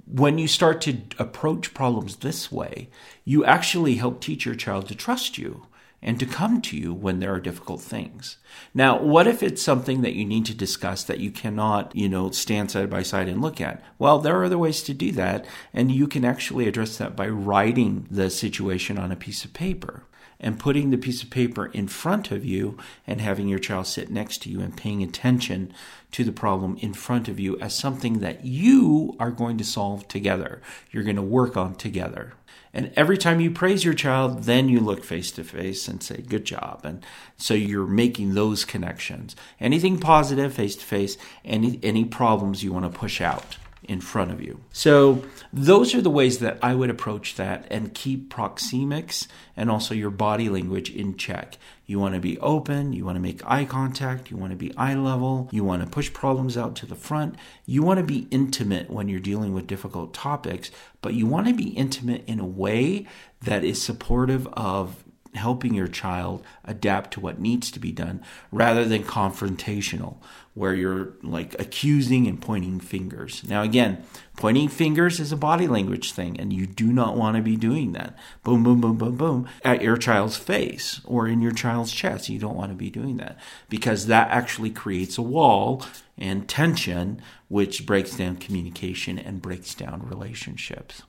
When 0.07 0.39
you 0.39 0.47
start 0.47 0.81
to 0.83 0.99
approach 1.19 1.75
problems 1.75 2.17
this 2.17 2.51
way 2.51 2.89
you 3.25 3.45
actually 3.45 3.97
help 3.97 4.23
teach 4.23 4.47
your 4.47 4.55
child 4.55 4.89
to 4.89 4.95
trust 4.95 5.37
you 5.37 5.67
and 6.01 6.19
to 6.21 6.27
come 6.27 6.61
to 6.63 6.77
you 6.77 6.95
when 6.95 7.19
there 7.19 7.35
are 7.35 7.41
difficult 7.41 7.81
things. 7.81 8.39
Now, 8.73 9.01
what 9.01 9.27
if 9.27 9.43
it's 9.43 9.63
something 9.63 10.03
that 10.03 10.15
you 10.15 10.25
need 10.25 10.47
to 10.47 10.55
discuss 10.55 11.03
that 11.05 11.19
you 11.19 11.31
cannot, 11.31 11.95
you 11.95 12.09
know, 12.09 12.31
stand 12.31 12.71
side 12.71 12.91
by 12.91 13.03
side 13.03 13.29
and 13.29 13.43
look 13.43 13.61
at? 13.61 13.83
Well, 13.99 14.19
there 14.19 14.39
are 14.39 14.45
other 14.45 14.59
ways 14.59 14.83
to 14.85 14.95
do 14.95 15.11
that, 15.13 15.45
and 15.75 15.91
you 15.91 16.07
can 16.07 16.25
actually 16.25 16.69
address 16.69 16.97
that 16.99 17.17
by 17.17 17.29
writing 17.29 18.07
the 18.11 18.31
situation 18.31 18.99
on 18.99 19.11
a 19.11 19.17
piece 19.17 19.45
of 19.45 19.53
paper 19.53 20.05
and 20.41 20.59
putting 20.59 20.91
the 20.91 20.99
piece 20.99 21.23
of 21.23 21.31
paper 21.31 21.67
in 21.67 21.89
front 21.89 22.31
of 22.31 22.45
you 22.45 22.79
and 23.07 23.21
having 23.21 23.49
your 23.49 23.59
child 23.59 23.87
sit 23.87 24.11
next 24.11 24.43
to 24.43 24.51
you 24.51 24.61
and 24.61 24.77
paying 24.77 25.03
attention 25.03 25.73
to 26.13 26.23
the 26.23 26.33
problem 26.33 26.77
in 26.81 26.95
front 26.95 27.29
of 27.29 27.41
you 27.41 27.59
as 27.59 27.75
something 27.75 28.21
that 28.21 28.45
you 28.45 29.17
are 29.19 29.33
going 29.33 29.59
to 29.59 29.65
solve 29.65 30.07
together. 30.07 30.63
You're 30.91 31.03
going 31.03 31.17
to 31.17 31.23
work 31.23 31.57
on 31.57 31.75
together. 31.75 32.35
And 32.73 32.93
every 32.97 33.19
time 33.19 33.41
you 33.41 33.51
praise 33.51 33.85
your 33.85 33.95
child, 33.95 34.45
then 34.45 34.69
you 34.69 34.81
look 34.81 35.05
face 35.05 35.31
to 35.33 35.45
face 35.45 35.89
and 35.89 36.03
say, 36.03 36.23
Good 36.23 36.45
job. 36.45 36.83
And 36.85 37.05
so 37.37 37.55
you're 37.55 37.87
making 37.87 38.35
those 38.35 38.65
connections. 38.65 39.35
Anything 39.61 39.99
positive, 39.99 40.55
face 40.55 40.77
to 40.77 40.85
face, 40.85 41.17
any 41.45 41.81
any 41.83 42.05
problems 42.05 42.63
you 42.63 42.73
want 42.73 42.91
to 42.91 42.99
push 42.99 43.21
out 43.21 43.57
in 43.85 44.01
front 44.01 44.31
of 44.31 44.43
you. 44.43 44.61
So 44.73 45.25
those 45.53 45.95
are 45.95 46.03
the 46.03 46.11
ways 46.11 46.39
that 46.41 46.59
I 46.63 46.75
would 46.75 46.91
approach 46.91 47.37
that 47.37 47.67
and 47.71 47.95
keep 47.95 48.33
proxemics 48.33 49.27
and 49.57 49.71
also 49.71 49.95
your 49.95 50.11
body 50.11 50.49
language 50.49 50.91
in 50.91 51.17
check. 51.17 51.57
You 51.89 51.99
want 51.99 52.15
to 52.15 52.21
be 52.21 52.39
open, 52.41 52.93
you 52.93 53.07
want 53.07 53.17
to 53.17 53.21
make 53.21 53.41
eye 53.47 53.65
contact, 53.65 54.31
you 54.31 54.37
want 54.37 54.53
to 54.53 54.59
be 54.59 54.77
eye 54.77 54.95
level, 54.95 55.49
you 55.51 55.65
want 55.65 55.83
to 55.83 55.89
push 55.89 56.13
problems 56.13 56.55
out 56.55 56.77
to 56.77 56.87
the 56.87 56.95
front. 56.95 57.37
You 57.65 57.83
want 57.83 57.97
to 57.97 58.05
be 58.05 58.29
intimate 58.31 58.91
when 58.91 59.09
you're 59.09 59.21
dealing 59.21 59.55
with 59.55 59.67
difficult 59.67 60.13
topics, 60.13 60.71
but 61.01 61.15
you 61.15 61.27
want 61.27 61.49
to 61.49 61.55
be 61.55 61.71
intimate 61.71 62.25
in 62.27 62.41
a 62.41 62.47
way 62.47 63.07
that 63.41 63.65
is 63.65 63.81
supportive 63.81 64.47
of 64.49 65.03
helping 65.35 65.75
your 65.75 65.89
child 65.89 66.45
adapt 66.65 67.13
to 67.13 67.21
what 67.21 67.41
needs 67.41 67.71
to 67.71 67.81
be 67.81 67.93
done 67.93 68.23
rather 68.51 68.85
than 68.85 69.03
confrontational 69.05 70.17
where 70.59 70.75
you're 70.75 71.13
like 71.23 71.55
accusing 71.61 72.27
and 72.27 72.43
pointing 72.43 72.81
fingers. 72.81 73.45
Now 73.49 73.63
again, 73.63 74.03
pointing 74.37 74.69
fingers 74.69 75.21
is 75.21 75.31
a 75.31 75.37
body 75.37 75.69
language 75.69 76.13
thing 76.13 76.39
and 76.41 76.53
you 76.53 76.67
do 76.67 76.93
not 76.93 77.17
want 77.17 77.37
to 77.37 77.43
be 77.43 77.55
doing 77.55 77.93
that. 77.93 78.19
Boom 78.43 78.65
boom 78.65 78.81
boom 78.81 78.97
boom 78.97 79.17
boom 79.17 79.49
at 79.65 79.83
your 79.83 79.97
child's 79.97 80.37
face 80.37 81.01
or 81.05 81.29
in 81.29 81.41
your 81.41 81.53
child's 81.53 81.93
chest. 81.93 82.29
You 82.29 82.41
don't 82.41 82.57
want 82.57 82.73
to 82.73 82.77
be 82.77 82.91
doing 82.91 83.19
that 83.19 83.39
because 83.69 84.07
that 84.07 84.31
actually 84.31 84.71
creates 84.71 85.17
a 85.17 85.23
wall 85.23 85.85
and 86.19 86.49
tension 86.49 87.23
which 87.47 87.87
breaks 87.87 88.17
down 88.17 88.37
communication 88.37 89.17
and 89.17 89.41
breaks 89.41 89.75
down 89.75 90.09
relationships. 90.09 91.03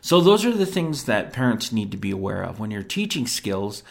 So, 0.00 0.20
those 0.20 0.44
are 0.44 0.52
the 0.52 0.66
things 0.66 1.04
that 1.04 1.32
parents 1.32 1.72
need 1.72 1.90
to 1.90 1.96
be 1.96 2.10
aware 2.10 2.42
of. 2.42 2.58
When 2.58 2.70
you're 2.70 2.82
teaching 2.82 3.26
skills, 3.26 3.82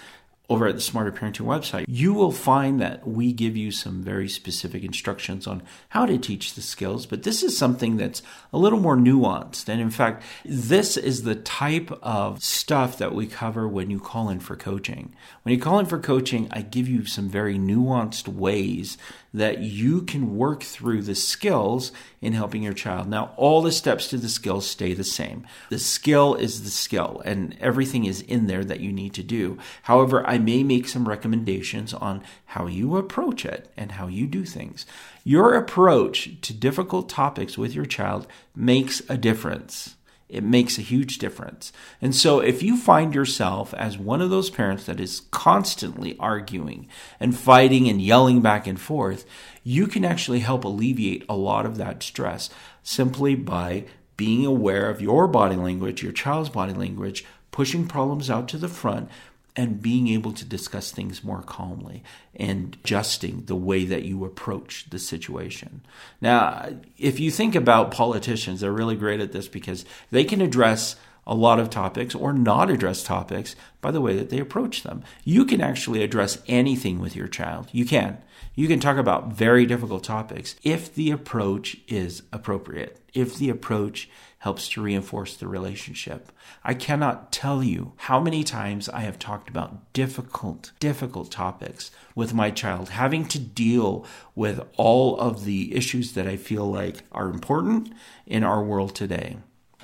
over 0.50 0.68
at 0.68 0.76
the 0.76 0.82
Smarter 0.82 1.12
Parenting 1.12 1.46
website, 1.46 1.86
you 1.88 2.14
will 2.14 2.32
find 2.32 2.80
that 2.80 3.08
we 3.08 3.34
give 3.34 3.58
you 3.58 3.72
some 3.72 4.04
very 4.04 4.30
specific 4.30 4.84
instructions 4.84 5.48
on 5.48 5.64
how 5.90 6.06
to 6.06 6.18
teach 6.18 6.54
the 6.54 6.62
skills. 6.62 7.06
But 7.06 7.24
this 7.24 7.42
is 7.42 7.58
something 7.58 7.98
that's 7.98 8.22
a 8.54 8.58
little 8.58 8.80
more 8.80 8.96
nuanced. 8.96 9.68
And 9.70 9.82
in 9.82 9.90
fact, 9.90 10.24
this 10.44 10.98
is 10.98 11.24
the 11.24 11.36
type 11.36 11.92
of 12.04 12.44
stuff 12.44 12.98
that 13.00 13.16
we 13.16 13.26
cover 13.26 13.68
when 13.68 13.90
you 13.90 14.00
call 14.00 14.30
in 14.30 14.40
for 14.40 14.56
coaching. 14.56 15.16
When 15.44 15.54
you 15.54 15.60
call 15.60 15.80
in 15.80 15.88
for 15.88 16.00
coaching, 16.00 16.48
I 16.52 16.62
give 16.62 16.88
you 16.88 17.06
some 17.06 17.28
very 17.28 17.58
nuanced 17.58 18.28
ways 18.28 18.98
that 19.36 19.60
you 19.60 20.02
can 20.02 20.38
work 20.38 20.64
through 20.64 21.02
the 21.02 21.16
skills 21.16 21.92
in 22.22 22.34
helping 22.34 22.64
your 22.64 22.74
child. 22.74 23.08
Now, 23.08 23.34
all 23.36 23.62
the 23.62 23.72
steps 23.72 24.08
to 24.08 24.18
the 24.18 24.30
skills 24.30 24.66
stay 24.66 24.94
the 24.94 25.04
same. 25.04 25.46
The 25.70 25.78
skill 25.78 26.36
is 26.36 26.64
the 26.64 26.70
skill, 26.70 27.22
and 27.26 27.56
everything 27.60 28.06
is 28.06 28.22
in 28.22 28.48
there 28.48 28.64
that 28.64 28.80
you 28.80 28.94
need 28.94 29.14
to 29.16 29.24
do. 29.24 29.58
However, 29.84 30.26
I 30.26 30.38
may 30.38 30.64
make 30.64 30.88
some 30.88 31.08
recommendations 31.08 31.94
on 31.94 32.24
how 32.46 32.68
you 32.68 32.96
approach 32.96 33.46
it 33.46 33.70
and 33.76 33.94
how 33.94 34.08
you 34.08 34.26
do 34.26 34.46
things. 34.46 34.86
Your 35.26 35.54
approach 35.54 36.40
to 36.42 36.54
difficult 36.54 37.10
topics 37.10 37.58
with 37.58 37.74
your 37.74 37.86
child 37.86 38.28
makes 38.56 39.02
a 39.10 39.18
difference. 39.18 39.96
It 40.28 40.44
makes 40.44 40.78
a 40.78 40.82
huge 40.82 41.20
difference. 41.20 41.72
And 42.02 42.16
so, 42.16 42.40
if 42.40 42.64
you 42.64 42.78
find 42.78 43.14
yourself 43.14 43.74
as 43.76 43.98
one 43.98 44.22
of 44.22 44.32
those 44.32 44.50
parents 44.50 44.86
that 44.86 45.00
is 45.00 45.22
constantly 45.32 46.18
arguing 46.20 46.88
and 47.20 47.38
fighting 47.38 47.88
and 47.88 48.02
yelling 48.02 48.42
back 48.42 48.66
and 48.66 48.80
forth, 48.80 49.26
you 49.64 49.86
can 49.86 50.04
actually 50.04 50.40
help 50.40 50.64
alleviate 50.64 51.26
a 51.30 51.36
lot 51.36 51.66
of 51.66 51.78
that 51.78 52.02
stress 52.02 52.50
simply 52.82 53.36
by 53.36 53.86
being 54.18 54.46
aware 54.46 54.90
of 54.90 55.02
your 55.02 55.28
body 55.28 55.56
language, 55.56 56.02
your 56.02 56.12
child's 56.12 56.50
body 56.50 56.74
language, 56.74 57.24
pushing 57.52 57.88
problems 57.88 58.30
out 58.30 58.48
to 58.48 58.58
the 58.58 58.68
front, 58.68 59.10
and 59.56 59.82
being 59.82 60.08
able 60.10 60.34
to 60.34 60.46
discuss 60.46 60.92
things 60.92 61.24
more 61.24 61.42
calmly 61.42 62.04
and 62.36 62.78
adjusting 62.84 63.46
the 63.46 63.56
way 63.56 63.86
that 63.86 64.04
you 64.04 64.26
approach 64.26 64.90
the 64.90 65.00
situation. 65.00 65.82
Now, 66.20 66.70
if 66.98 67.20
you 67.20 67.32
think 67.32 67.56
about 67.56 67.92
politicians, 67.92 68.62
they're 68.62 68.72
really 68.72 68.96
great 68.96 69.22
at 69.22 69.32
this 69.32 69.48
because 69.48 69.86
they 70.12 70.26
can 70.26 70.42
address 70.42 70.98
a 71.28 71.34
lot 71.36 71.60
of 71.60 71.70
topics 71.70 72.14
or 72.14 72.34
not 72.34 72.70
address 72.70 73.04
topics 73.04 73.56
by 73.82 73.92
the 73.92 74.02
way 74.02 74.16
that 74.16 74.30
they 74.30 74.40
approach 74.40 74.84
them. 74.84 75.04
You 75.24 75.46
can 75.46 75.62
actually 75.62 76.04
address 76.04 76.38
anything 76.48 77.00
with 77.00 77.16
your 77.16 77.28
child. 77.28 77.70
You 77.72 77.86
can. 77.86 78.20
You 78.54 78.68
can 78.68 78.80
talk 78.80 78.98
about 78.98 79.34
very 79.34 79.66
difficult 79.66 80.04
topics 80.04 80.56
if 80.64 80.94
the 80.94 81.12
approach 81.12 81.78
is 81.88 82.24
appropriate, 82.32 83.00
if 83.14 83.38
the 83.38 83.50
approach 83.50 84.10
helps 84.46 84.70
to 84.70 84.80
reinforce 84.80 85.36
the 85.36 85.48
relationship. 85.48 86.32
I 86.64 86.76
cannot 86.76 87.32
tell 87.32 87.64
you 87.64 87.94
how 87.96 88.20
many 88.20 88.44
times 88.44 88.88
I 88.88 89.00
have 89.00 89.18
talked 89.18 89.50
about 89.50 89.92
difficult, 89.92 90.72
difficult 90.80 91.32
topics 91.32 91.90
with 92.14 92.32
my 92.32 92.52
child, 92.52 92.90
having 92.90 93.26
to 93.30 93.40
deal 93.40 94.06
with 94.36 94.62
all 94.78 95.20
of 95.20 95.46
the 95.46 95.76
issues 95.76 96.14
that 96.14 96.28
I 96.28 96.38
feel 96.38 96.72
like 96.72 97.02
are 97.12 97.28
important 97.28 97.92
in 98.28 98.44
our 98.44 98.64
world 98.64 98.94
today. 98.94 99.38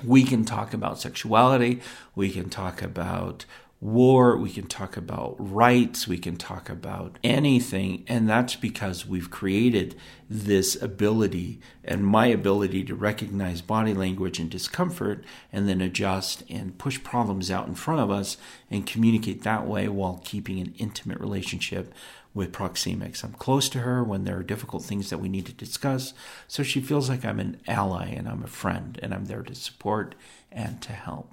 We 0.04 0.22
can 0.22 0.44
talk 0.44 0.72
about 0.72 1.00
sexuality, 1.00 1.80
we 2.14 2.30
can 2.30 2.48
talk 2.48 2.82
about 2.82 3.44
war, 3.82 4.36
we 4.36 4.48
can 4.48 4.68
talk 4.68 4.96
about 4.96 5.34
rights, 5.38 6.06
we 6.06 6.16
can 6.16 6.36
talk 6.36 6.70
about 6.70 7.18
anything. 7.24 8.04
And 8.06 8.28
that's 8.28 8.54
because 8.54 9.04
we've 9.04 9.28
created 9.28 9.96
this 10.30 10.80
ability 10.80 11.60
and 11.82 12.06
my 12.06 12.26
ability 12.26 12.84
to 12.84 12.94
recognize 12.94 13.60
body 13.60 13.92
language 13.92 14.38
and 14.38 14.48
discomfort 14.48 15.24
and 15.52 15.68
then 15.68 15.80
adjust 15.80 16.44
and 16.48 16.78
push 16.78 17.02
problems 17.02 17.50
out 17.50 17.66
in 17.66 17.74
front 17.74 18.00
of 18.00 18.08
us 18.08 18.36
and 18.70 18.86
communicate 18.86 19.42
that 19.42 19.66
way 19.66 19.88
while 19.88 20.22
keeping 20.24 20.60
an 20.60 20.74
intimate 20.78 21.18
relationship 21.18 21.92
with 22.32 22.52
proxemics. 22.52 23.24
I'm 23.24 23.32
close 23.32 23.68
to 23.70 23.80
her 23.80 24.04
when 24.04 24.22
there 24.22 24.38
are 24.38 24.44
difficult 24.44 24.84
things 24.84 25.10
that 25.10 25.18
we 25.18 25.28
need 25.28 25.46
to 25.46 25.52
discuss, 25.52 26.14
so 26.46 26.62
she 26.62 26.80
feels 26.80 27.08
like 27.08 27.24
I'm 27.24 27.40
an 27.40 27.60
ally 27.66 28.06
and 28.06 28.28
I'm 28.28 28.44
a 28.44 28.48
friend 28.48 28.98
and 29.02 29.12
I'm 29.12 29.24
there 29.24 29.42
to 29.42 29.54
support 29.56 30.14
and 30.52 30.80
to 30.82 30.92
help. 30.92 31.32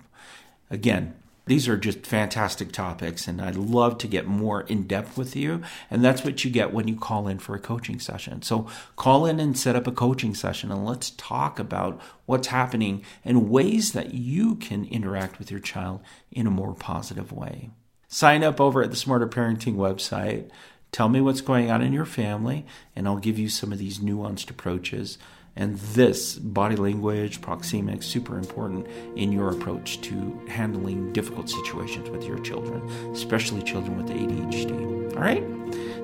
Again, 0.71 1.13
these 1.49 1.67
are 1.67 1.77
just 1.77 2.05
fantastic 2.05 2.71
topics, 2.71 3.27
and 3.27 3.41
I'd 3.41 3.55
love 3.55 3.97
to 3.97 4.07
get 4.07 4.27
more 4.27 4.62
in 4.62 4.83
depth 4.83 5.17
with 5.17 5.35
you. 5.35 5.63
And 5.89 6.05
that's 6.05 6.23
what 6.23 6.45
you 6.45 6.51
get 6.51 6.71
when 6.71 6.88
you 6.88 6.95
call 6.95 7.27
in 7.27 7.39
for 7.39 7.55
a 7.55 7.59
coaching 7.59 7.99
session. 7.99 8.43
So 8.43 8.67
call 8.95 9.25
in 9.25 9.39
and 9.39 9.57
set 9.57 9.75
up 9.75 9.88
a 9.88 9.91
coaching 9.91 10.35
session, 10.35 10.71
and 10.71 10.85
let's 10.85 11.09
talk 11.09 11.57
about 11.57 11.99
what's 12.27 12.49
happening 12.49 13.03
and 13.25 13.49
ways 13.49 13.93
that 13.93 14.13
you 14.13 14.57
can 14.57 14.85
interact 14.85 15.39
with 15.39 15.49
your 15.49 15.59
child 15.59 16.01
in 16.31 16.45
a 16.45 16.51
more 16.51 16.75
positive 16.75 17.31
way. 17.31 17.71
Sign 18.07 18.43
up 18.43 18.62
over 18.62 18.83
at 18.83 18.91
the 18.91 18.95
Smarter 18.95 19.27
Parenting 19.27 19.75
website. 19.75 20.51
Tell 20.91 21.09
me 21.09 21.19
what's 21.19 21.41
going 21.41 21.71
on 21.71 21.81
in 21.81 21.93
your 21.93 22.05
family, 22.05 22.63
and 22.95 23.07
I'll 23.07 23.17
give 23.17 23.39
you 23.39 23.49
some 23.49 23.71
of 23.71 23.79
these 23.79 23.97
nuanced 23.97 24.51
approaches 24.51 25.17
and 25.59 25.77
this 25.93 26.39
body 26.39 26.77
language, 26.77 27.41
proxemics, 27.41 28.05
super 28.05 28.37
important 28.37 28.87
in 29.17 29.31
your 29.31 29.51
approach 29.51 29.99
to 30.01 30.41
handling 30.47 31.11
difficult 31.11 31.49
situations 31.49 32.09
with 32.09 32.23
your 32.23 32.39
children, 32.39 32.81
especially 33.11 33.61
children 33.61 33.97
with 33.97 34.07
ADHD. 34.07 35.15
All 35.15 35.21
right? 35.21 35.43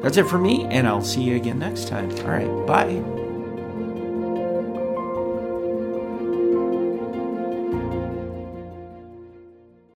That's 0.04 0.18
it 0.18 0.28
for 0.28 0.38
me, 0.38 0.66
and 0.66 0.88
I'll 0.88 1.02
see 1.02 1.24
you 1.24 1.38
again 1.38 1.58
next 1.58 1.88
time. 1.88 2.12
All 2.20 2.28
right, 2.28 2.68
bye. 2.68 3.25